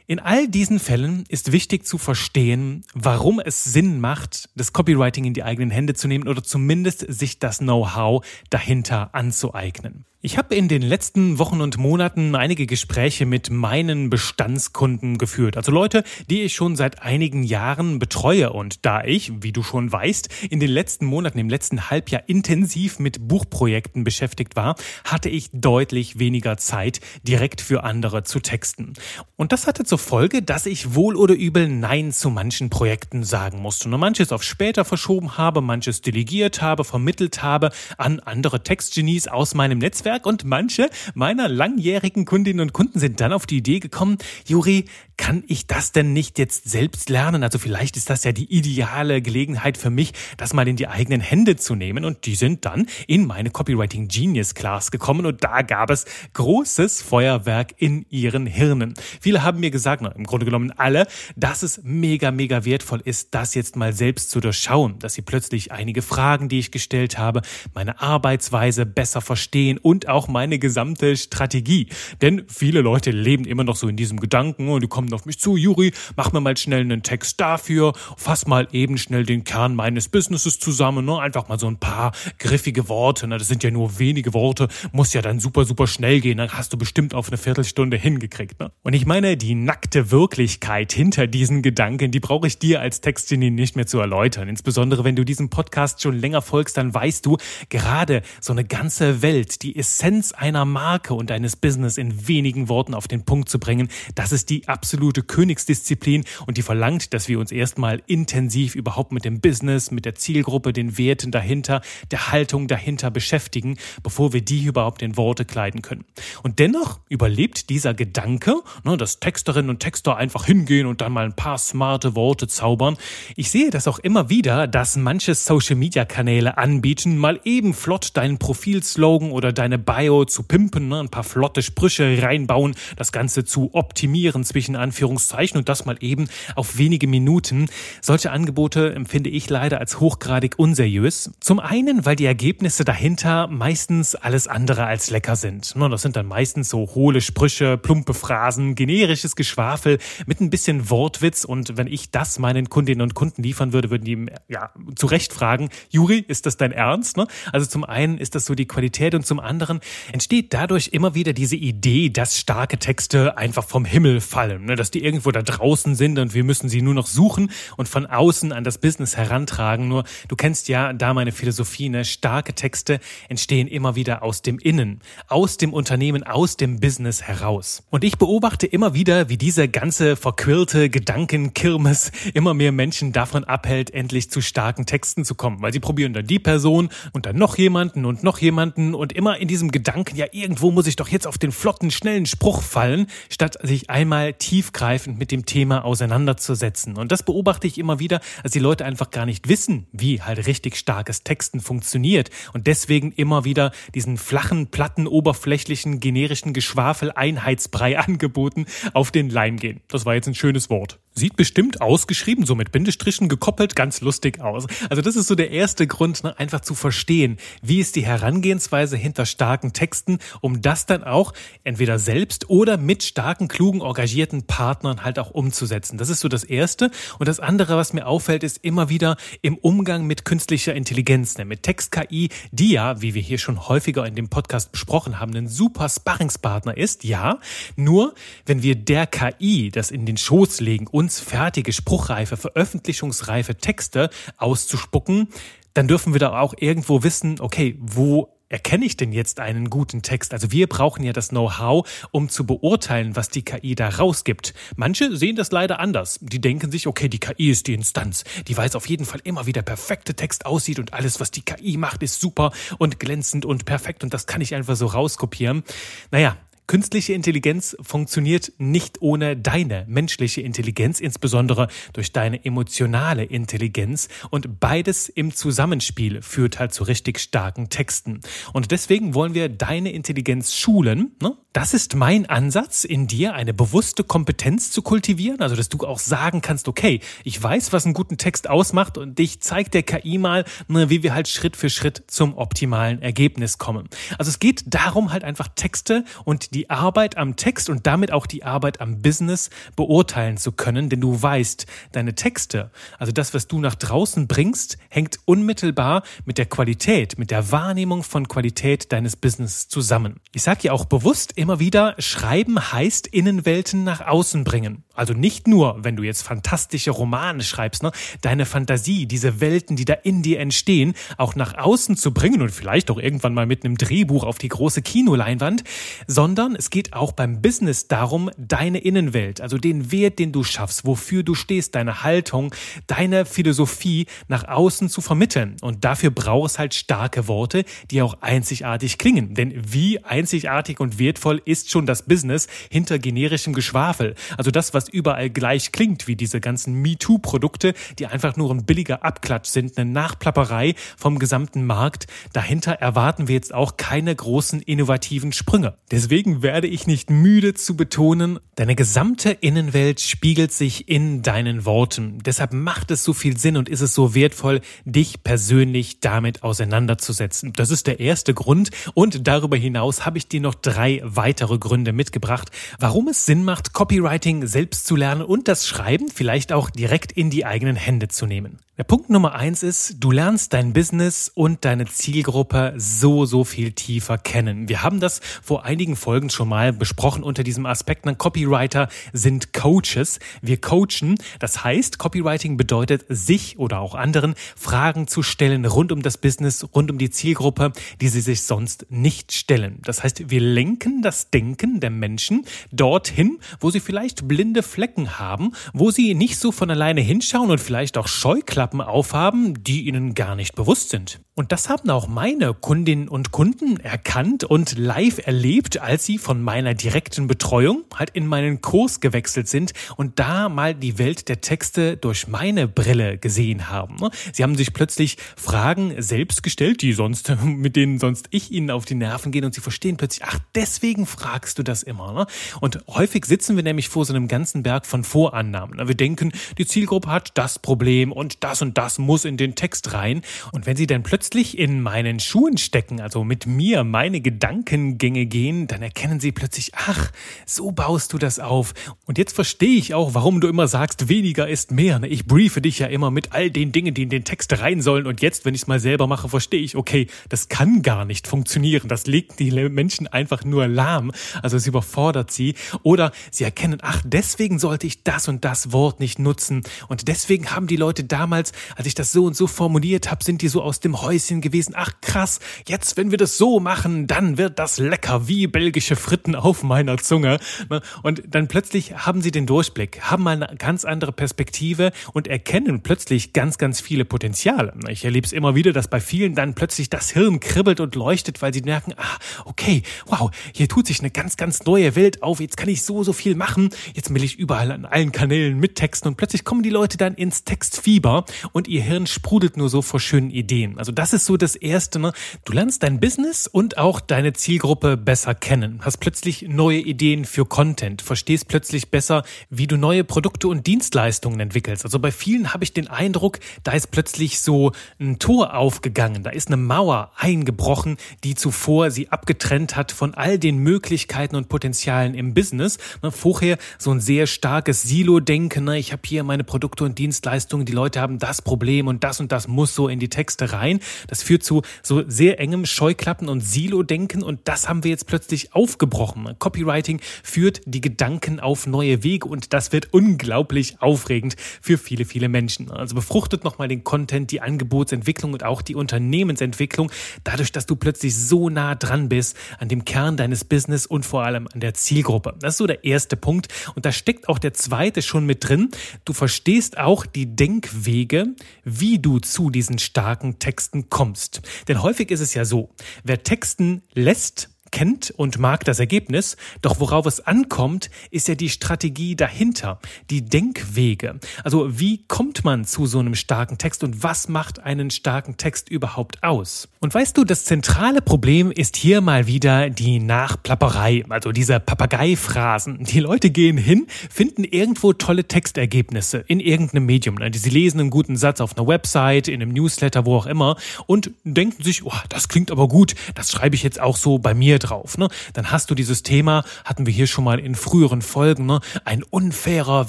In 0.06 0.18
all 0.18 0.48
diesen 0.48 0.80
Fällen 0.80 1.24
ist 1.28 1.52
wichtig 1.52 1.86
zu 1.86 1.96
verstehen, 1.96 2.84
warum 2.92 3.40
es 3.40 3.64
Sinn 3.64 4.00
macht, 4.00 4.50
das 4.54 4.72
Copywriting 4.72 5.24
in 5.24 5.34
die 5.34 5.44
eigenen 5.44 5.70
Hände 5.70 5.94
zu 5.94 6.08
nehmen 6.08 6.28
oder 6.28 6.42
zumindest 6.42 7.06
sich 7.08 7.38
das 7.38 7.58
Know-how 7.58 8.24
dahinter 8.50 9.14
anzueignen. 9.14 10.04
Ich 10.26 10.38
habe 10.38 10.54
in 10.54 10.68
den 10.68 10.80
letzten 10.80 11.38
Wochen 11.38 11.60
und 11.60 11.76
Monaten 11.76 12.34
einige 12.34 12.64
Gespräche 12.64 13.26
mit 13.26 13.50
meinen 13.50 14.08
Bestandskunden 14.08 15.18
geführt. 15.18 15.58
Also 15.58 15.70
Leute, 15.70 16.02
die 16.30 16.40
ich 16.40 16.54
schon 16.54 16.76
seit 16.76 17.02
einigen 17.02 17.42
Jahren 17.42 17.98
betreue. 17.98 18.54
Und 18.54 18.86
da 18.86 19.04
ich, 19.04 19.42
wie 19.42 19.52
du 19.52 19.62
schon 19.62 19.92
weißt, 19.92 20.30
in 20.48 20.60
den 20.60 20.70
letzten 20.70 21.04
Monaten, 21.04 21.38
im 21.38 21.50
letzten 21.50 21.90
Halbjahr 21.90 22.22
intensiv 22.26 22.98
mit 23.00 23.28
Buchprojekten 23.28 24.02
beschäftigt 24.02 24.56
war, 24.56 24.76
hatte 25.04 25.28
ich 25.28 25.50
deutlich 25.52 26.18
weniger 26.18 26.56
Zeit, 26.56 27.00
direkt 27.22 27.60
für 27.60 27.84
andere 27.84 28.22
zu 28.22 28.40
texten. 28.40 28.94
Und 29.36 29.52
das 29.52 29.66
hatte 29.66 29.84
zur 29.84 29.98
Folge, 29.98 30.40
dass 30.40 30.64
ich 30.64 30.94
wohl 30.94 31.16
oder 31.16 31.34
übel 31.34 31.68
Nein 31.68 32.12
zu 32.12 32.30
manchen 32.30 32.70
Projekten 32.70 33.24
sagen 33.24 33.60
musste. 33.60 33.90
Und 33.90 34.00
manches 34.00 34.32
auf 34.32 34.42
später 34.42 34.86
verschoben 34.86 35.36
habe, 35.36 35.60
manches 35.60 36.00
delegiert 36.00 36.62
habe, 36.62 36.84
vermittelt 36.84 37.42
habe 37.42 37.72
an 37.98 38.20
andere 38.20 38.62
Textgenies 38.62 39.28
aus 39.28 39.52
meinem 39.52 39.80
Netzwerk 39.80 40.13
Netzwerk 40.14 40.26
und 40.26 40.44
manche 40.44 40.90
meiner 41.14 41.48
langjährigen 41.48 42.24
Kundinnen 42.24 42.60
und 42.60 42.72
Kunden 42.72 42.98
sind 42.98 43.20
dann 43.20 43.32
auf 43.32 43.46
die 43.46 43.58
Idee 43.58 43.80
gekommen, 43.80 44.18
Juri, 44.46 44.86
kann 45.16 45.44
ich 45.46 45.66
das 45.66 45.92
denn 45.92 46.12
nicht 46.12 46.38
jetzt 46.38 46.68
selbst 46.68 47.08
lernen? 47.08 47.42
Also 47.42 47.58
vielleicht 47.58 47.96
ist 47.96 48.10
das 48.10 48.24
ja 48.24 48.32
die 48.32 48.52
ideale 48.52 49.22
Gelegenheit 49.22 49.76
für 49.76 49.90
mich, 49.90 50.12
das 50.36 50.52
mal 50.52 50.66
in 50.66 50.76
die 50.76 50.88
eigenen 50.88 51.20
Hände 51.20 51.56
zu 51.56 51.74
nehmen. 51.74 52.04
Und 52.04 52.26
die 52.26 52.34
sind 52.34 52.64
dann 52.64 52.86
in 53.06 53.26
meine 53.26 53.50
Copywriting 53.50 54.08
Genius 54.08 54.54
Class 54.54 54.90
gekommen 54.90 55.26
und 55.26 55.44
da 55.44 55.62
gab 55.62 55.90
es 55.90 56.04
großes 56.32 57.02
Feuerwerk 57.02 57.74
in 57.76 58.06
ihren 58.10 58.46
Hirnen. 58.46 58.94
Viele 59.20 59.42
haben 59.42 59.60
mir 59.60 59.70
gesagt, 59.70 60.02
na, 60.02 60.10
im 60.10 60.24
Grunde 60.24 60.46
genommen 60.46 60.72
alle, 60.76 61.06
dass 61.36 61.62
es 61.62 61.80
mega, 61.84 62.30
mega 62.30 62.64
wertvoll 62.64 63.00
ist, 63.04 63.34
das 63.34 63.54
jetzt 63.54 63.76
mal 63.76 63.92
selbst 63.92 64.30
zu 64.30 64.40
durchschauen, 64.40 64.98
dass 64.98 65.14
sie 65.14 65.22
plötzlich 65.22 65.70
einige 65.70 66.02
Fragen, 66.02 66.48
die 66.48 66.58
ich 66.58 66.70
gestellt 66.72 67.18
habe, 67.18 67.42
meine 67.72 68.00
Arbeitsweise 68.00 68.84
besser 68.86 69.20
verstehen 69.20 69.78
und 69.78 70.03
auch 70.08 70.28
meine 70.28 70.58
gesamte 70.58 71.16
Strategie. 71.16 71.88
Denn 72.22 72.44
viele 72.48 72.80
Leute 72.80 73.10
leben 73.10 73.44
immer 73.44 73.64
noch 73.64 73.76
so 73.76 73.88
in 73.88 73.96
diesem 73.96 74.20
Gedanken 74.20 74.68
und 74.68 74.82
die 74.82 74.88
kommen 74.88 75.12
auf 75.12 75.26
mich 75.26 75.38
zu, 75.38 75.56
Juri, 75.56 75.92
mach 76.16 76.32
mir 76.32 76.40
mal 76.40 76.56
schnell 76.56 76.80
einen 76.80 77.02
Text 77.02 77.40
dafür, 77.40 77.92
fass 78.16 78.46
mal 78.46 78.68
eben 78.72 78.98
schnell 78.98 79.24
den 79.24 79.44
Kern 79.44 79.74
meines 79.74 80.08
Businesses 80.08 80.58
zusammen, 80.58 81.04
ne? 81.04 81.18
einfach 81.18 81.48
mal 81.48 81.58
so 81.58 81.66
ein 81.66 81.78
paar 81.78 82.12
griffige 82.38 82.88
Worte, 82.88 83.26
ne? 83.26 83.38
das 83.38 83.48
sind 83.48 83.62
ja 83.62 83.70
nur 83.70 83.98
wenige 83.98 84.34
Worte, 84.34 84.68
muss 84.92 85.12
ja 85.12 85.22
dann 85.22 85.40
super, 85.40 85.64
super 85.64 85.86
schnell 85.86 86.20
gehen, 86.20 86.38
dann 86.38 86.50
hast 86.50 86.72
du 86.72 86.76
bestimmt 86.76 87.14
auf 87.14 87.28
eine 87.28 87.36
Viertelstunde 87.36 87.96
hingekriegt. 87.96 88.60
Ne? 88.60 88.70
Und 88.82 88.94
ich 88.94 89.06
meine, 89.06 89.36
die 89.36 89.54
nackte 89.54 90.10
Wirklichkeit 90.10 90.92
hinter 90.92 91.26
diesen 91.26 91.62
Gedanken, 91.62 92.10
die 92.10 92.20
brauche 92.20 92.46
ich 92.46 92.58
dir 92.58 92.80
als 92.80 93.00
Textgenie 93.00 93.50
nicht 93.50 93.76
mehr 93.76 93.86
zu 93.86 93.98
erläutern. 93.98 94.48
Insbesondere 94.48 95.04
wenn 95.04 95.16
du 95.16 95.24
diesem 95.24 95.50
Podcast 95.50 96.02
schon 96.02 96.14
länger 96.14 96.42
folgst, 96.42 96.76
dann 96.76 96.92
weißt 96.92 97.24
du, 97.26 97.36
gerade 97.68 98.22
so 98.40 98.52
eine 98.52 98.64
ganze 98.64 99.22
Welt, 99.22 99.62
die 99.62 99.72
ist 99.72 99.93
Essenz 99.94 100.32
einer 100.32 100.64
Marke 100.64 101.14
und 101.14 101.30
eines 101.30 101.54
Business 101.54 101.98
in 101.98 102.26
wenigen 102.26 102.68
Worten 102.68 102.94
auf 102.94 103.06
den 103.06 103.24
Punkt 103.24 103.48
zu 103.48 103.60
bringen, 103.60 103.88
das 104.16 104.32
ist 104.32 104.50
die 104.50 104.66
absolute 104.66 105.22
Königsdisziplin 105.22 106.24
und 106.48 106.56
die 106.56 106.62
verlangt, 106.62 107.14
dass 107.14 107.28
wir 107.28 107.38
uns 107.38 107.52
erstmal 107.52 108.02
intensiv 108.06 108.74
überhaupt 108.74 109.12
mit 109.12 109.24
dem 109.24 109.40
Business, 109.40 109.92
mit 109.92 110.04
der 110.04 110.16
Zielgruppe, 110.16 110.72
den 110.72 110.98
Werten 110.98 111.30
dahinter, 111.30 111.80
der 112.10 112.32
Haltung 112.32 112.66
dahinter 112.66 113.12
beschäftigen, 113.12 113.76
bevor 114.02 114.32
wir 114.32 114.40
die 114.40 114.64
überhaupt 114.64 115.00
in 115.00 115.16
Worte 115.16 115.44
kleiden 115.44 115.80
können. 115.80 116.04
Und 116.42 116.58
dennoch 116.58 116.98
überlebt 117.08 117.70
dieser 117.70 117.94
Gedanke, 117.94 118.56
ne, 118.82 118.96
dass 118.96 119.20
Texterinnen 119.20 119.70
und 119.70 119.78
Texter 119.78 120.16
einfach 120.16 120.44
hingehen 120.44 120.88
und 120.88 121.02
dann 121.02 121.12
mal 121.12 121.24
ein 121.24 121.36
paar 121.36 121.56
smarte 121.56 122.16
Worte 122.16 122.48
zaubern. 122.48 122.96
Ich 123.36 123.52
sehe 123.52 123.70
das 123.70 123.86
auch 123.86 124.00
immer 124.00 124.28
wieder, 124.28 124.66
dass 124.66 124.96
manche 124.96 125.36
Social-Media-Kanäle 125.36 126.58
anbieten, 126.58 127.16
mal 127.16 127.38
eben 127.44 127.74
flott 127.74 128.16
deinen 128.16 128.38
Profilslogan 128.38 129.30
oder 129.30 129.52
deine 129.52 129.73
Bio 129.78 130.24
zu 130.24 130.42
pimpen, 130.42 130.88
ne, 130.88 131.00
ein 131.00 131.08
paar 131.08 131.24
flotte 131.24 131.62
Sprüche 131.62 132.22
reinbauen, 132.22 132.74
das 132.96 133.12
Ganze 133.12 133.44
zu 133.44 133.70
optimieren 133.72 134.44
zwischen 134.44 134.76
Anführungszeichen 134.76 135.58
und 135.58 135.68
das 135.68 135.84
mal 135.84 135.96
eben 136.00 136.28
auf 136.54 136.78
wenige 136.78 137.06
Minuten. 137.06 137.66
Solche 138.00 138.30
Angebote 138.30 138.94
empfinde 138.94 139.30
ich 139.30 139.48
leider 139.50 139.78
als 139.80 140.00
hochgradig 140.00 140.58
unseriös. 140.58 141.30
Zum 141.40 141.60
einen, 141.60 142.04
weil 142.04 142.16
die 142.16 142.26
Ergebnisse 142.26 142.84
dahinter 142.84 143.46
meistens 143.48 144.14
alles 144.14 144.48
andere 144.48 144.84
als 144.86 145.10
lecker 145.10 145.36
sind. 145.36 145.74
Ne, 145.76 145.88
das 145.88 146.02
sind 146.02 146.16
dann 146.16 146.26
meistens 146.26 146.68
so 146.68 146.80
hohle 146.94 147.20
Sprüche, 147.20 147.78
plumpe 147.78 148.14
Phrasen, 148.14 148.74
generisches 148.74 149.36
Geschwafel 149.36 149.98
mit 150.26 150.40
ein 150.40 150.50
bisschen 150.50 150.90
Wortwitz 150.90 151.44
und 151.44 151.76
wenn 151.76 151.86
ich 151.86 152.10
das 152.10 152.38
meinen 152.38 152.68
Kundinnen 152.68 153.02
und 153.02 153.14
Kunden 153.14 153.42
liefern 153.42 153.72
würde, 153.72 153.90
würden 153.90 154.04
die 154.04 154.26
ja 154.48 154.70
zu 154.94 155.06
Recht 155.06 155.32
fragen, 155.32 155.70
Juri, 155.90 156.24
ist 156.26 156.46
das 156.46 156.56
dein 156.56 156.72
Ernst? 156.72 157.16
Ne? 157.16 157.26
Also 157.52 157.66
zum 157.66 157.84
einen 157.84 158.18
ist 158.18 158.34
das 158.34 158.44
so 158.44 158.54
die 158.54 158.66
Qualität 158.66 159.14
und 159.14 159.26
zum 159.26 159.40
anderen 159.40 159.63
Jahren 159.64 159.80
entsteht 160.12 160.52
dadurch 160.52 160.90
immer 160.92 161.14
wieder 161.14 161.32
diese 161.32 161.56
Idee, 161.56 162.10
dass 162.10 162.38
starke 162.38 162.78
Texte 162.78 163.38
einfach 163.38 163.64
vom 163.64 163.84
Himmel 163.84 164.20
fallen, 164.20 164.66
ne? 164.66 164.76
dass 164.76 164.90
die 164.90 165.02
irgendwo 165.02 165.30
da 165.30 165.42
draußen 165.42 165.94
sind 165.94 166.18
und 166.18 166.34
wir 166.34 166.44
müssen 166.44 166.68
sie 166.68 166.82
nur 166.82 166.92
noch 166.92 167.06
suchen 167.06 167.50
und 167.76 167.88
von 167.88 168.04
außen 168.06 168.52
an 168.52 168.62
das 168.62 168.78
Business 168.78 169.16
herantragen. 169.16 169.88
Nur 169.88 170.04
du 170.28 170.36
kennst 170.36 170.68
ja 170.68 170.92
da 170.92 171.14
meine 171.14 171.32
Philosophie, 171.32 171.88
ne? 171.88 172.04
starke 172.04 172.52
Texte 172.52 173.00
entstehen 173.28 173.66
immer 173.66 173.96
wieder 173.96 174.22
aus 174.22 174.42
dem 174.42 174.58
Innen, 174.58 175.00
aus 175.28 175.56
dem 175.56 175.72
Unternehmen, 175.72 176.22
aus 176.22 176.56
dem 176.56 176.80
Business 176.80 177.22
heraus. 177.22 177.82
Und 177.90 178.04
ich 178.04 178.18
beobachte 178.18 178.66
immer 178.66 178.92
wieder, 178.92 179.30
wie 179.30 179.38
diese 179.38 179.68
ganze 179.68 180.16
verquirlte 180.16 180.90
Gedankenkirmes 180.90 182.12
immer 182.34 182.52
mehr 182.52 182.72
Menschen 182.72 183.12
davon 183.12 183.44
abhält, 183.44 183.92
endlich 183.94 184.30
zu 184.30 184.42
starken 184.42 184.84
Texten 184.84 185.24
zu 185.24 185.34
kommen, 185.34 185.62
weil 185.62 185.72
sie 185.72 185.80
probieren 185.80 186.12
dann 186.12 186.26
die 186.26 186.38
Person 186.38 186.90
und 187.12 187.24
dann 187.26 187.36
noch 187.36 187.56
jemanden 187.56 188.04
und 188.04 188.22
noch 188.22 188.38
jemanden 188.38 188.94
und 188.94 189.14
immer 189.14 189.38
in 189.38 189.48
diesem 189.48 189.53
diesem 189.54 189.70
Gedanken, 189.70 190.16
ja, 190.16 190.26
irgendwo 190.32 190.72
muss 190.72 190.88
ich 190.88 190.96
doch 190.96 191.06
jetzt 191.06 191.28
auf 191.28 191.38
den 191.38 191.52
flotten, 191.52 191.92
schnellen 191.92 192.26
Spruch 192.26 192.60
fallen, 192.60 193.06
statt 193.30 193.56
sich 193.62 193.88
einmal 193.88 194.32
tiefgreifend 194.32 195.16
mit 195.16 195.30
dem 195.30 195.46
Thema 195.46 195.84
auseinanderzusetzen. 195.84 196.96
Und 196.96 197.12
das 197.12 197.22
beobachte 197.22 197.68
ich 197.68 197.78
immer 197.78 198.00
wieder, 198.00 198.20
dass 198.42 198.50
die 198.50 198.58
Leute 198.58 198.84
einfach 198.84 199.12
gar 199.12 199.26
nicht 199.26 199.48
wissen, 199.48 199.86
wie 199.92 200.20
halt 200.20 200.48
richtig 200.48 200.74
starkes 200.76 201.22
Texten 201.22 201.60
funktioniert 201.60 202.30
und 202.52 202.66
deswegen 202.66 203.12
immer 203.12 203.44
wieder 203.44 203.70
diesen 203.94 204.16
flachen, 204.16 204.72
platten, 204.72 205.06
oberflächlichen, 205.06 206.00
generischen 206.00 206.52
Geschwafel 206.52 207.12
Einheitsbrei 207.12 207.96
angeboten 208.00 208.66
auf 208.92 209.12
den 209.12 209.30
Leim 209.30 209.56
gehen. 209.56 209.82
Das 209.86 210.04
war 210.04 210.16
jetzt 210.16 210.26
ein 210.26 210.34
schönes 210.34 210.68
Wort. 210.68 210.98
Sieht 211.16 211.36
bestimmt 211.36 211.80
ausgeschrieben, 211.80 212.44
so 212.44 212.56
mit 212.56 212.72
Bindestrichen 212.72 213.28
gekoppelt, 213.28 213.76
ganz 213.76 214.00
lustig 214.00 214.40
aus. 214.40 214.66
Also 214.90 215.00
das 215.00 215.14
ist 215.14 215.28
so 215.28 215.36
der 215.36 215.50
erste 215.50 215.86
Grund, 215.86 216.24
ne, 216.24 216.36
einfach 216.40 216.60
zu 216.60 216.74
verstehen, 216.74 217.36
wie 217.62 217.78
ist 217.78 217.94
die 217.94 218.04
Herangehensweise 218.04 218.96
hinter 218.96 219.24
starken 219.24 219.72
Texten, 219.72 220.18
um 220.40 220.60
das 220.60 220.86
dann 220.86 221.04
auch 221.04 221.32
entweder 221.62 222.00
selbst 222.00 222.50
oder 222.50 222.78
mit 222.78 223.04
starken, 223.04 223.46
klugen, 223.46 223.80
engagierten 223.80 224.42
Partnern 224.48 225.04
halt 225.04 225.20
auch 225.20 225.30
umzusetzen. 225.30 225.98
Das 225.98 226.08
ist 226.08 226.18
so 226.18 226.28
das 226.28 226.42
Erste. 226.42 226.90
Und 227.20 227.28
das 227.28 227.38
andere, 227.38 227.76
was 227.76 227.92
mir 227.92 228.06
auffällt, 228.06 228.42
ist 228.42 228.58
immer 228.62 228.88
wieder 228.88 229.16
im 229.40 229.56
Umgang 229.56 230.08
mit 230.08 230.24
künstlicher 230.24 230.74
Intelligenz, 230.74 231.38
ne, 231.38 231.44
mit 231.44 231.62
Text-KI, 231.62 232.30
die 232.50 232.72
ja, 232.72 233.00
wie 233.02 233.14
wir 233.14 233.22
hier 233.22 233.38
schon 233.38 233.68
häufiger 233.68 234.04
in 234.04 234.16
dem 234.16 234.30
Podcast 234.30 234.72
besprochen 234.72 235.20
haben, 235.20 235.32
ein 235.36 235.46
super 235.46 235.88
Sparringspartner 235.88 236.76
ist. 236.76 237.04
Ja, 237.04 237.38
nur 237.76 238.14
wenn 238.46 238.64
wir 238.64 238.74
der 238.74 239.06
KI 239.06 239.70
das 239.70 239.92
in 239.92 240.06
den 240.06 240.16
Schoß 240.16 240.60
legen 240.60 240.88
uns 241.04 241.20
fertige, 241.20 241.74
spruchreife, 241.74 242.38
veröffentlichungsreife 242.38 243.56
Texte 243.56 244.08
auszuspucken, 244.38 245.28
dann 245.74 245.86
dürfen 245.86 246.14
wir 246.14 246.18
da 246.18 246.40
auch 246.40 246.54
irgendwo 246.56 247.02
wissen, 247.02 247.40
okay, 247.40 247.76
wo 247.78 248.30
erkenne 248.48 248.86
ich 248.86 248.96
denn 248.96 249.12
jetzt 249.12 249.38
einen 249.38 249.68
guten 249.68 250.00
Text? 250.00 250.32
Also 250.32 250.50
wir 250.50 250.66
brauchen 250.66 251.04
ja 251.04 251.12
das 251.12 251.28
Know-how, 251.28 251.86
um 252.10 252.30
zu 252.30 252.46
beurteilen, 252.46 253.16
was 253.16 253.28
die 253.28 253.42
KI 253.42 253.74
da 253.74 253.90
rausgibt. 253.90 254.54
Manche 254.76 255.14
sehen 255.14 255.36
das 255.36 255.52
leider 255.52 255.78
anders. 255.78 256.20
Die 256.22 256.40
denken 256.40 256.70
sich, 256.70 256.86
okay, 256.86 257.10
die 257.10 257.18
KI 257.18 257.50
ist 257.50 257.66
die 257.66 257.74
Instanz. 257.74 258.24
Die 258.48 258.56
weiß 258.56 258.74
auf 258.74 258.88
jeden 258.88 259.04
Fall 259.04 259.20
immer, 259.24 259.44
wie 259.44 259.52
der 259.52 259.62
perfekte 259.62 260.14
Text 260.14 260.46
aussieht 260.46 260.78
und 260.78 260.94
alles, 260.94 261.20
was 261.20 261.30
die 261.30 261.42
KI 261.42 261.76
macht, 261.76 262.02
ist 262.02 262.18
super 262.18 262.50
und 262.78 262.98
glänzend 262.98 263.44
und 263.44 263.66
perfekt 263.66 264.04
und 264.04 264.14
das 264.14 264.26
kann 264.26 264.40
ich 264.40 264.54
einfach 264.54 264.76
so 264.76 264.86
rauskopieren. 264.86 265.64
Naja, 266.10 266.38
Künstliche 266.66 267.12
Intelligenz 267.12 267.76
funktioniert 267.82 268.52
nicht 268.56 269.02
ohne 269.02 269.36
deine 269.36 269.84
menschliche 269.86 270.40
Intelligenz, 270.40 270.98
insbesondere 270.98 271.68
durch 271.92 272.10
deine 272.12 272.42
emotionale 272.42 273.24
Intelligenz. 273.24 274.08
Und 274.30 274.60
beides 274.60 275.10
im 275.10 275.34
Zusammenspiel 275.34 276.22
führt 276.22 276.58
halt 276.58 276.72
zu 276.72 276.84
richtig 276.84 277.18
starken 277.18 277.68
Texten. 277.68 278.20
Und 278.54 278.70
deswegen 278.70 279.14
wollen 279.14 279.34
wir 279.34 279.50
deine 279.50 279.92
Intelligenz 279.92 280.54
schulen. 280.54 281.12
Ne? 281.20 281.36
Das 281.52 281.74
ist 281.74 281.94
mein 281.96 282.26
Ansatz, 282.26 282.84
in 282.84 283.06
dir 283.08 283.34
eine 283.34 283.52
bewusste 283.52 284.02
Kompetenz 284.02 284.70
zu 284.70 284.80
kultivieren. 284.80 285.40
Also, 285.40 285.56
dass 285.56 285.68
du 285.68 285.78
auch 285.86 285.98
sagen 285.98 286.40
kannst, 286.40 286.66
okay, 286.66 287.00
ich 287.24 287.40
weiß, 287.40 287.74
was 287.74 287.84
einen 287.84 287.94
guten 287.94 288.16
Text 288.16 288.48
ausmacht 288.48 288.96
und 288.96 289.20
ich 289.20 289.40
zeige 289.40 289.68
der 289.68 289.82
KI 289.82 290.16
mal, 290.16 290.44
ne, 290.68 290.88
wie 290.88 291.02
wir 291.02 291.14
halt 291.14 291.28
Schritt 291.28 291.56
für 291.56 291.68
Schritt 291.68 292.04
zum 292.06 292.36
optimalen 292.38 293.02
Ergebnis 293.02 293.58
kommen. 293.58 293.88
Also 294.18 294.30
es 294.30 294.38
geht 294.38 294.64
darum, 294.66 295.12
halt 295.12 295.24
einfach 295.24 295.48
Texte 295.54 296.04
und 296.24 296.53
die 296.54 296.70
Arbeit 296.70 297.16
am 297.16 297.36
Text 297.36 297.68
und 297.68 297.86
damit 297.86 298.12
auch 298.12 298.26
die 298.26 298.44
Arbeit 298.44 298.80
am 298.80 299.02
Business 299.02 299.50
beurteilen 299.76 300.36
zu 300.36 300.52
können, 300.52 300.88
denn 300.88 301.00
du 301.00 301.20
weißt, 301.20 301.66
deine 301.92 302.14
Texte, 302.14 302.70
also 302.98 303.12
das, 303.12 303.34
was 303.34 303.48
du 303.48 303.58
nach 303.58 303.74
draußen 303.74 304.28
bringst, 304.28 304.78
hängt 304.88 305.18
unmittelbar 305.24 306.02
mit 306.24 306.38
der 306.38 306.46
Qualität, 306.46 307.18
mit 307.18 307.30
der 307.30 307.50
Wahrnehmung 307.50 308.04
von 308.04 308.28
Qualität 308.28 308.92
deines 308.92 309.16
Business 309.16 309.68
zusammen. 309.68 310.20
Ich 310.32 310.42
sage 310.42 310.60
ja 310.62 310.72
auch 310.72 310.84
bewusst 310.84 311.32
immer 311.36 311.58
wieder, 311.58 311.96
schreiben 311.98 312.72
heißt 312.72 313.08
Innenwelten 313.08 313.82
nach 313.82 314.00
außen 314.00 314.44
bringen. 314.44 314.83
Also 314.94 315.12
nicht 315.12 315.48
nur, 315.48 315.82
wenn 315.82 315.96
du 315.96 316.02
jetzt 316.02 316.22
fantastische 316.22 316.92
Romane 316.92 317.42
schreibst, 317.42 317.82
ne, 317.82 317.90
deine 318.20 318.46
Fantasie, 318.46 319.06
diese 319.06 319.40
Welten, 319.40 319.76
die 319.76 319.84
da 319.84 319.94
in 319.94 320.22
dir 320.22 320.40
entstehen, 320.40 320.94
auch 321.18 321.34
nach 321.34 321.58
außen 321.58 321.96
zu 321.96 322.14
bringen 322.14 322.42
und 322.42 322.50
vielleicht 322.50 322.90
auch 322.90 322.98
irgendwann 322.98 323.34
mal 323.34 323.46
mit 323.46 323.64
einem 323.64 323.76
Drehbuch 323.76 324.24
auf 324.24 324.38
die 324.38 324.48
große 324.48 324.82
Kinoleinwand, 324.82 325.64
sondern 326.06 326.54
es 326.54 326.70
geht 326.70 326.92
auch 326.92 327.12
beim 327.12 327.42
Business 327.42 327.88
darum, 327.88 328.30
deine 328.38 328.78
Innenwelt, 328.78 329.40
also 329.40 329.58
den 329.58 329.90
Wert, 329.90 330.18
den 330.18 330.32
du 330.32 330.44
schaffst, 330.44 330.86
wofür 330.86 331.22
du 331.22 331.34
stehst, 331.34 331.74
deine 331.74 332.02
Haltung, 332.02 332.54
deine 332.86 333.24
Philosophie 333.24 334.06
nach 334.28 334.46
außen 334.46 334.88
zu 334.88 335.00
vermitteln. 335.00 335.56
Und 335.60 335.84
dafür 335.84 336.10
brauchst 336.10 336.58
halt 336.58 336.74
starke 336.74 337.28
Worte, 337.28 337.64
die 337.90 338.02
auch 338.02 338.18
einzigartig 338.20 338.98
klingen. 338.98 339.34
Denn 339.34 339.52
wie 339.72 340.02
einzigartig 340.04 340.80
und 340.80 340.98
wertvoll 340.98 341.42
ist 341.44 341.70
schon 341.70 341.86
das 341.86 342.06
Business 342.06 342.46
hinter 342.70 342.98
generischem 342.98 343.52
Geschwafel? 343.52 344.14
Also 344.36 344.50
das, 344.50 344.74
was 344.74 344.83
überall 344.88 345.30
gleich 345.30 345.72
klingt, 345.72 346.06
wie 346.06 346.16
diese 346.16 346.40
ganzen 346.40 346.74
MeToo-Produkte, 346.82 347.74
die 347.98 348.06
einfach 348.06 348.36
nur 348.36 348.50
ein 348.50 348.64
billiger 348.64 349.04
Abklatsch 349.04 349.48
sind, 349.48 349.76
eine 349.76 349.90
Nachplapperei 349.90 350.74
vom 350.96 351.18
gesamten 351.18 351.66
Markt. 351.66 352.06
Dahinter 352.32 352.72
erwarten 352.72 353.28
wir 353.28 353.34
jetzt 353.34 353.54
auch 353.54 353.76
keine 353.76 354.14
großen 354.14 354.60
innovativen 354.60 355.32
Sprünge. 355.32 355.74
Deswegen 355.90 356.42
werde 356.42 356.66
ich 356.66 356.86
nicht 356.86 357.10
müde 357.10 357.54
zu 357.54 357.76
betonen, 357.76 358.38
deine 358.56 358.74
gesamte 358.74 359.30
Innenwelt 359.30 360.00
spiegelt 360.00 360.52
sich 360.52 360.88
in 360.88 361.22
deinen 361.22 361.64
Worten. 361.64 362.18
Deshalb 362.24 362.52
macht 362.52 362.90
es 362.90 363.04
so 363.04 363.12
viel 363.12 363.36
Sinn 363.36 363.56
und 363.56 363.68
ist 363.68 363.80
es 363.80 363.94
so 363.94 364.14
wertvoll, 364.14 364.60
dich 364.84 365.22
persönlich 365.22 366.00
damit 366.00 366.42
auseinanderzusetzen. 366.42 367.52
Das 367.54 367.70
ist 367.70 367.86
der 367.86 368.00
erste 368.00 368.34
Grund 368.34 368.70
und 368.94 369.26
darüber 369.26 369.56
hinaus 369.56 370.06
habe 370.06 370.18
ich 370.18 370.28
dir 370.28 370.40
noch 370.40 370.54
drei 370.54 371.00
weitere 371.04 371.58
Gründe 371.58 371.92
mitgebracht, 371.92 372.50
warum 372.78 373.08
es 373.08 373.26
Sinn 373.26 373.44
macht, 373.44 373.72
Copywriting 373.72 374.46
selbst 374.46 374.73
zu 374.82 374.96
lernen 374.96 375.22
und 375.22 375.46
das 375.46 375.68
Schreiben 375.68 376.08
vielleicht 376.12 376.52
auch 376.52 376.70
direkt 376.70 377.12
in 377.12 377.30
die 377.30 377.46
eigenen 377.46 377.76
Hände 377.76 378.08
zu 378.08 378.26
nehmen. 378.26 378.58
Der 378.76 378.82
Punkt 378.82 379.08
Nummer 379.08 379.36
eins 379.36 379.62
ist, 379.62 379.98
du 380.00 380.10
lernst 380.10 380.52
dein 380.52 380.72
Business 380.72 381.30
und 381.32 381.64
deine 381.64 381.84
Zielgruppe 381.84 382.74
so, 382.76 383.24
so 383.24 383.44
viel 383.44 383.70
tiefer 383.70 384.18
kennen. 384.18 384.68
Wir 384.68 384.82
haben 384.82 384.98
das 384.98 385.20
vor 385.44 385.64
einigen 385.64 385.94
Folgen 385.94 386.28
schon 386.28 386.48
mal 386.48 386.72
besprochen 386.72 387.22
unter 387.22 387.44
diesem 387.44 387.66
Aspekt. 387.66 388.04
Ein 388.04 388.18
Copywriter 388.18 388.88
sind 389.12 389.52
Coaches. 389.52 390.18
Wir 390.42 390.60
coachen. 390.60 391.14
Das 391.38 391.62
heißt, 391.62 392.00
Copywriting 392.00 392.56
bedeutet, 392.56 393.04
sich 393.08 393.60
oder 393.60 393.78
auch 393.78 393.94
anderen 393.94 394.34
Fragen 394.56 395.06
zu 395.06 395.22
stellen 395.22 395.66
rund 395.66 395.92
um 395.92 396.02
das 396.02 396.18
Business, 396.18 396.66
rund 396.74 396.90
um 396.90 396.98
die 396.98 397.10
Zielgruppe, 397.10 397.70
die 398.00 398.08
sie 398.08 398.22
sich 398.22 398.42
sonst 398.42 398.86
nicht 398.90 399.30
stellen. 399.30 399.82
Das 399.84 400.02
heißt, 400.02 400.30
wir 400.30 400.40
lenken 400.40 401.00
das 401.00 401.30
Denken 401.30 401.78
der 401.78 401.90
Menschen 401.90 402.44
dorthin, 402.72 403.38
wo 403.60 403.70
sie 403.70 403.78
vielleicht 403.78 404.26
blinde 404.26 404.63
Flecken 404.64 405.18
haben, 405.18 405.52
wo 405.72 405.90
sie 405.90 406.14
nicht 406.14 406.38
so 406.38 406.50
von 406.50 406.70
alleine 406.70 407.00
hinschauen 407.00 407.50
und 407.50 407.60
vielleicht 407.60 407.96
auch 407.96 408.08
Scheuklappen 408.08 408.80
aufhaben, 408.80 409.62
die 409.62 409.86
ihnen 409.86 410.14
gar 410.14 410.34
nicht 410.34 410.54
bewusst 410.54 410.90
sind. 410.90 411.20
Und 411.36 411.50
das 411.50 411.68
haben 411.68 411.90
auch 411.90 412.06
meine 412.06 412.54
Kundinnen 412.54 413.08
und 413.08 413.32
Kunden 413.32 413.80
erkannt 413.80 414.44
und 414.44 414.78
live 414.78 415.26
erlebt, 415.26 415.80
als 415.80 416.06
sie 416.06 416.18
von 416.18 416.40
meiner 416.40 416.74
direkten 416.74 417.26
Betreuung 417.26 417.82
halt 417.92 418.10
in 418.10 418.28
meinen 418.28 418.60
Kurs 418.60 419.00
gewechselt 419.00 419.48
sind 419.48 419.72
und 419.96 420.20
da 420.20 420.48
mal 420.48 420.76
die 420.76 420.96
Welt 420.96 421.28
der 421.28 421.40
Texte 421.40 421.96
durch 421.96 422.28
meine 422.28 422.68
Brille 422.68 423.18
gesehen 423.18 423.68
haben. 423.68 423.96
Sie 424.32 424.44
haben 424.44 424.54
sich 424.54 424.72
plötzlich 424.72 425.16
Fragen 425.36 426.00
selbst 426.00 426.44
gestellt, 426.44 426.82
die 426.82 426.92
sonst, 426.92 427.34
mit 427.44 427.74
denen 427.74 427.98
sonst 427.98 428.28
ich 428.30 428.52
ihnen 428.52 428.70
auf 428.70 428.84
die 428.84 428.94
Nerven 428.94 429.32
gehe 429.32 429.44
und 429.44 429.54
sie 429.54 429.60
verstehen 429.60 429.96
plötzlich, 429.96 430.24
ach, 430.24 430.38
deswegen 430.54 431.04
fragst 431.04 431.58
du 431.58 431.64
das 431.64 431.82
immer. 431.82 432.12
Ne? 432.12 432.26
Und 432.60 432.78
häufig 432.86 433.24
sitzen 433.24 433.56
wir 433.56 433.64
nämlich 433.64 433.88
vor 433.88 434.04
so 434.04 434.14
einem 434.14 434.28
ganzen 434.28 434.62
Berg 434.62 434.86
von 434.86 435.02
Vorannahmen. 435.02 435.88
Wir 435.88 435.96
denken, 435.96 436.30
die 436.58 436.66
Zielgruppe 436.66 437.10
hat 437.10 437.32
das 437.34 437.58
Problem 437.58 438.12
und 438.12 438.44
das 438.44 438.62
und 438.62 438.78
das 438.78 438.98
muss 438.98 439.24
in 439.24 439.36
den 439.36 439.56
Text 439.56 439.94
rein. 439.94 440.22
Und 440.52 440.66
wenn 440.66 440.76
sie 440.76 440.86
dann 440.86 441.02
plötzlich 441.02 441.23
plötzlich 441.24 441.56
in 441.58 441.80
meinen 441.80 442.20
Schuhen 442.20 442.58
stecken, 442.58 443.00
also 443.00 443.24
mit 443.24 443.46
mir 443.46 443.82
meine 443.82 444.20
Gedankengänge 444.20 445.24
gehen, 445.24 445.66
dann 445.66 445.80
erkennen 445.80 446.20
sie 446.20 446.32
plötzlich, 446.32 446.72
ach, 446.74 447.12
so 447.46 447.72
baust 447.72 448.12
du 448.12 448.18
das 448.18 448.40
auf. 448.40 448.74
Und 449.06 449.16
jetzt 449.16 449.34
verstehe 449.34 449.78
ich 449.78 449.94
auch, 449.94 450.12
warum 450.12 450.42
du 450.42 450.48
immer 450.48 450.68
sagst, 450.68 451.08
weniger 451.08 451.48
ist 451.48 451.70
mehr. 451.70 451.98
Ne? 451.98 452.08
Ich 452.08 452.26
briefe 452.26 452.60
dich 452.60 452.78
ja 452.78 452.88
immer 452.88 453.10
mit 453.10 453.32
all 453.32 453.50
den 453.50 453.72
Dingen, 453.72 453.94
die 453.94 454.02
in 454.02 454.10
den 454.10 454.24
Text 454.24 454.52
rein 454.60 454.82
sollen. 454.82 455.06
Und 455.06 455.22
jetzt, 455.22 455.46
wenn 455.46 455.54
ich 455.54 455.62
es 455.62 455.66
mal 455.66 455.80
selber 455.80 456.06
mache, 456.06 456.28
verstehe 456.28 456.60
ich, 456.60 456.76
okay, 456.76 457.06
das 457.30 457.48
kann 457.48 457.80
gar 457.80 458.04
nicht 458.04 458.26
funktionieren. 458.26 458.88
Das 458.88 459.06
legt 459.06 459.40
die 459.40 459.50
Menschen 459.70 460.06
einfach 460.06 460.44
nur 460.44 460.68
lahm. 460.68 461.10
Also 461.40 461.56
es 461.56 461.66
überfordert 461.66 462.32
sie. 462.32 462.54
Oder 462.82 463.12
sie 463.30 463.44
erkennen, 463.44 463.78
ach, 463.80 464.02
deswegen 464.04 464.58
sollte 464.58 464.86
ich 464.86 465.04
das 465.04 465.28
und 465.28 465.46
das 465.46 465.72
Wort 465.72 466.00
nicht 466.00 466.18
nutzen. 466.18 466.64
Und 466.88 467.08
deswegen 467.08 467.50
haben 467.50 467.66
die 467.66 467.76
Leute 467.76 468.04
damals, 468.04 468.52
als 468.76 468.86
ich 468.86 468.94
das 468.94 469.10
so 469.10 469.24
und 469.24 469.34
so 469.34 469.46
formuliert 469.46 470.10
habe, 470.10 470.22
sind 470.22 470.42
die 470.42 470.48
so 470.48 470.60
aus 470.60 470.80
dem 470.80 471.00
Heu 471.00 471.13
Häuschen 471.34 471.40
gewesen. 471.40 471.74
Ach 471.76 471.92
krass, 472.00 472.40
jetzt 472.66 472.96
wenn 472.96 473.10
wir 473.10 473.18
das 473.18 473.38
so 473.38 473.60
machen, 473.60 474.06
dann 474.06 474.38
wird 474.38 474.58
das 474.58 474.78
lecker 474.78 475.28
wie 475.28 475.46
belgische 475.46 475.96
Fritten 475.96 476.34
auf 476.34 476.62
meiner 476.62 476.98
Zunge. 476.98 477.38
Ne? 477.70 477.80
Und 478.02 478.22
dann 478.28 478.48
plötzlich 478.48 478.94
haben 478.94 479.22
sie 479.22 479.30
den 479.30 479.46
Durchblick, 479.46 480.00
haben 480.02 480.22
mal 480.22 480.42
eine 480.42 480.56
ganz 480.56 480.84
andere 480.84 481.12
Perspektive 481.12 481.92
und 482.12 482.28
erkennen 482.28 482.82
plötzlich 482.82 483.32
ganz, 483.32 483.58
ganz 483.58 483.80
viele 483.80 484.04
Potenziale. 484.04 484.74
Ich 484.88 485.04
erlebe 485.04 485.26
es 485.26 485.32
immer 485.32 485.54
wieder, 485.54 485.72
dass 485.72 485.88
bei 485.88 486.00
vielen 486.00 486.34
dann 486.34 486.54
plötzlich 486.54 486.90
das 486.90 487.10
Hirn 487.10 487.40
kribbelt 487.40 487.80
und 487.80 487.94
leuchtet, 487.94 488.42
weil 488.42 488.52
sie 488.52 488.62
merken, 488.62 488.94
ah, 488.96 489.18
okay, 489.44 489.82
wow, 490.06 490.30
hier 490.52 490.68
tut 490.68 490.86
sich 490.86 491.00
eine 491.00 491.10
ganz, 491.10 491.36
ganz 491.36 491.64
neue 491.64 491.96
Welt 491.96 492.22
auf. 492.22 492.40
Jetzt 492.40 492.56
kann 492.56 492.68
ich 492.68 492.82
so, 492.82 493.02
so 493.02 493.12
viel 493.12 493.34
machen. 493.34 493.70
Jetzt 493.94 494.12
will 494.12 494.24
ich 494.24 494.38
überall 494.38 494.70
an 494.70 494.84
allen 494.84 495.12
Kanälen 495.12 495.58
mit 495.58 495.76
Texten 495.76 496.08
und 496.08 496.16
plötzlich 496.16 496.44
kommen 496.44 496.62
die 496.62 496.70
Leute 496.70 496.96
dann 496.96 497.14
ins 497.14 497.44
Textfieber 497.44 498.24
und 498.52 498.68
ihr 498.68 498.82
Hirn 498.82 499.06
sprudelt 499.06 499.56
nur 499.56 499.68
so 499.68 499.82
vor 499.82 500.00
schönen 500.00 500.30
Ideen. 500.30 500.78
Also 500.78 500.92
das 501.04 501.12
ist 501.12 501.26
so 501.26 501.36
das 501.36 501.54
Erste. 501.54 501.98
Ne? 501.98 502.14
Du 502.46 502.54
lernst 502.54 502.82
dein 502.82 502.98
Business 502.98 503.46
und 503.46 503.76
auch 503.76 504.00
deine 504.00 504.32
Zielgruppe 504.32 504.96
besser 504.96 505.34
kennen, 505.34 505.80
hast 505.82 505.98
plötzlich 505.98 506.46
neue 506.48 506.78
Ideen 506.78 507.26
für 507.26 507.44
Content, 507.44 508.00
verstehst 508.00 508.48
plötzlich 508.48 508.90
besser, 508.90 509.22
wie 509.50 509.66
du 509.66 509.76
neue 509.76 510.02
Produkte 510.02 510.48
und 510.48 510.66
Dienstleistungen 510.66 511.40
entwickelst. 511.40 511.84
Also 511.84 511.98
bei 511.98 512.10
vielen 512.10 512.54
habe 512.54 512.64
ich 512.64 512.72
den 512.72 512.88
Eindruck, 512.88 513.38
da 513.64 513.72
ist 513.72 513.90
plötzlich 513.90 514.40
so 514.40 514.72
ein 514.98 515.18
Tor 515.18 515.54
aufgegangen, 515.54 516.22
da 516.22 516.30
ist 516.30 516.48
eine 516.48 516.56
Mauer 516.56 517.12
eingebrochen, 517.18 517.98
die 518.22 518.34
zuvor 518.34 518.90
sie 518.90 519.10
abgetrennt 519.10 519.76
hat 519.76 519.92
von 519.92 520.14
all 520.14 520.38
den 520.38 520.56
Möglichkeiten 520.56 521.36
und 521.36 521.50
Potenzialen 521.50 522.14
im 522.14 522.32
Business. 522.32 522.78
Ne, 523.02 523.10
vorher 523.10 523.58
so 523.76 523.90
ein 523.90 524.00
sehr 524.00 524.26
starkes 524.26 524.80
Silo-Denken. 524.84 525.64
Ne, 525.64 525.78
ich 525.78 525.92
habe 525.92 526.00
hier 526.06 526.24
meine 526.24 526.44
Produkte 526.44 526.84
und 526.84 526.96
Dienstleistungen, 526.96 527.66
die 527.66 527.72
Leute 527.72 528.00
haben 528.00 528.18
das 528.18 528.40
Problem 528.40 528.88
und 528.88 529.04
das 529.04 529.20
und 529.20 529.32
das 529.32 529.48
muss 529.48 529.74
so 529.74 529.88
in 529.88 529.98
die 529.98 530.08
Texte 530.08 530.54
rein. 530.54 530.80
Das 531.06 531.22
führt 531.22 531.42
zu 531.42 531.62
so 531.82 532.02
sehr 532.08 532.40
engem 532.40 532.66
Scheuklappen 532.66 533.28
und 533.28 533.40
Silo-Denken 533.40 534.22
und 534.22 534.40
das 534.44 534.68
haben 534.68 534.84
wir 534.84 534.90
jetzt 534.90 535.06
plötzlich 535.06 535.54
aufgebrochen. 535.54 536.34
Copywriting 536.38 537.00
führt 537.22 537.60
die 537.66 537.80
Gedanken 537.80 538.40
auf 538.40 538.66
neue 538.66 539.02
Wege 539.02 539.28
und 539.28 539.52
das 539.52 539.72
wird 539.72 539.88
unglaublich 539.92 540.80
aufregend 540.80 541.36
für 541.60 541.78
viele, 541.78 542.04
viele 542.04 542.28
Menschen. 542.28 542.70
Also 542.70 542.94
befruchtet 542.94 543.44
nochmal 543.44 543.68
den 543.68 543.84
Content, 543.84 544.30
die 544.30 544.40
Angebotsentwicklung 544.40 545.32
und 545.32 545.44
auch 545.44 545.62
die 545.62 545.74
Unternehmensentwicklung, 545.74 546.90
dadurch, 547.22 547.52
dass 547.52 547.66
du 547.66 547.76
plötzlich 547.76 548.16
so 548.16 548.48
nah 548.48 548.74
dran 548.74 549.08
bist 549.08 549.36
an 549.58 549.68
dem 549.68 549.84
Kern 549.84 550.16
deines 550.16 550.44
Business 550.44 550.86
und 550.86 551.04
vor 551.04 551.24
allem 551.24 551.48
an 551.52 551.60
der 551.60 551.74
Zielgruppe. 551.74 552.34
Das 552.40 552.54
ist 552.54 552.58
so 552.58 552.66
der 552.66 552.84
erste 552.84 553.16
Punkt. 553.16 553.48
Und 553.74 553.84
da 553.84 553.92
steckt 553.92 554.28
auch 554.28 554.38
der 554.38 554.54
zweite 554.54 555.02
schon 555.02 555.26
mit 555.26 555.48
drin. 555.48 555.70
Du 556.04 556.12
verstehst 556.12 556.78
auch 556.78 557.06
die 557.06 557.36
Denkwege, 557.36 558.34
wie 558.64 558.98
du 558.98 559.18
zu 559.18 559.50
diesen 559.50 559.78
starken 559.78 560.38
Texten 560.38 560.83
kommst. 560.84 561.42
Denn 561.68 561.82
häufig 561.82 562.10
ist 562.10 562.20
es 562.20 562.34
ja 562.34 562.44
so, 562.44 562.70
wer 563.02 563.22
Texten 563.22 563.82
lässt, 563.94 564.50
kennt 564.74 565.12
und 565.12 565.38
mag 565.38 565.64
das 565.64 565.78
Ergebnis, 565.78 566.36
doch 566.60 566.80
worauf 566.80 567.06
es 567.06 567.24
ankommt, 567.24 567.90
ist 568.10 568.26
ja 568.26 568.34
die 568.34 568.50
Strategie 568.50 569.14
dahinter, 569.14 569.78
die 570.10 570.24
Denkwege. 570.24 571.20
Also 571.44 571.78
wie 571.78 572.04
kommt 572.08 572.44
man 572.44 572.64
zu 572.64 572.84
so 572.86 572.98
einem 572.98 573.14
starken 573.14 573.56
Text 573.56 573.84
und 573.84 574.02
was 574.02 574.28
macht 574.28 574.58
einen 574.58 574.90
starken 574.90 575.36
Text 575.36 575.68
überhaupt 575.68 576.24
aus? 576.24 576.68
Und 576.80 576.92
weißt 576.92 577.16
du, 577.16 577.22
das 577.22 577.44
zentrale 577.44 578.02
Problem 578.02 578.50
ist 578.50 578.76
hier 578.76 579.00
mal 579.00 579.28
wieder 579.28 579.70
die 579.70 580.00
Nachplapperei, 580.00 581.04
also 581.08 581.30
diese 581.30 581.60
Papageiphrasen. 581.60 582.82
Die 582.82 582.98
Leute 582.98 583.30
gehen 583.30 583.56
hin, 583.56 583.86
finden 584.10 584.42
irgendwo 584.42 584.92
tolle 584.92 585.28
Textergebnisse 585.28 586.24
in 586.26 586.40
irgendeinem 586.40 586.86
Medium. 586.86 587.18
Sie 587.32 587.50
lesen 587.50 587.78
einen 587.78 587.90
guten 587.90 588.16
Satz 588.16 588.40
auf 588.40 588.58
einer 588.58 588.66
Website, 588.66 589.28
in 589.28 589.40
einem 589.40 589.52
Newsletter, 589.52 590.04
wo 590.04 590.16
auch 590.16 590.26
immer 590.26 590.56
und 590.88 591.12
denken 591.22 591.62
sich, 591.62 591.86
oh, 591.86 591.92
das 592.08 592.26
klingt 592.26 592.50
aber 592.50 592.66
gut, 592.66 592.96
das 593.14 593.30
schreibe 593.30 593.54
ich 593.54 593.62
jetzt 593.62 593.80
auch 593.80 593.96
so 593.96 594.18
bei 594.18 594.34
mir 594.34 594.58
drauf. 594.64 594.98
Ne? 594.98 595.08
Dann 595.32 595.50
hast 595.50 595.70
du 595.70 595.74
dieses 595.74 596.02
Thema, 596.02 596.44
hatten 596.64 596.86
wir 596.86 596.92
hier 596.92 597.06
schon 597.06 597.24
mal 597.24 597.38
in 597.38 597.54
früheren 597.54 598.02
Folgen, 598.02 598.46
ne? 598.46 598.60
ein 598.84 599.02
unfairer 599.02 599.88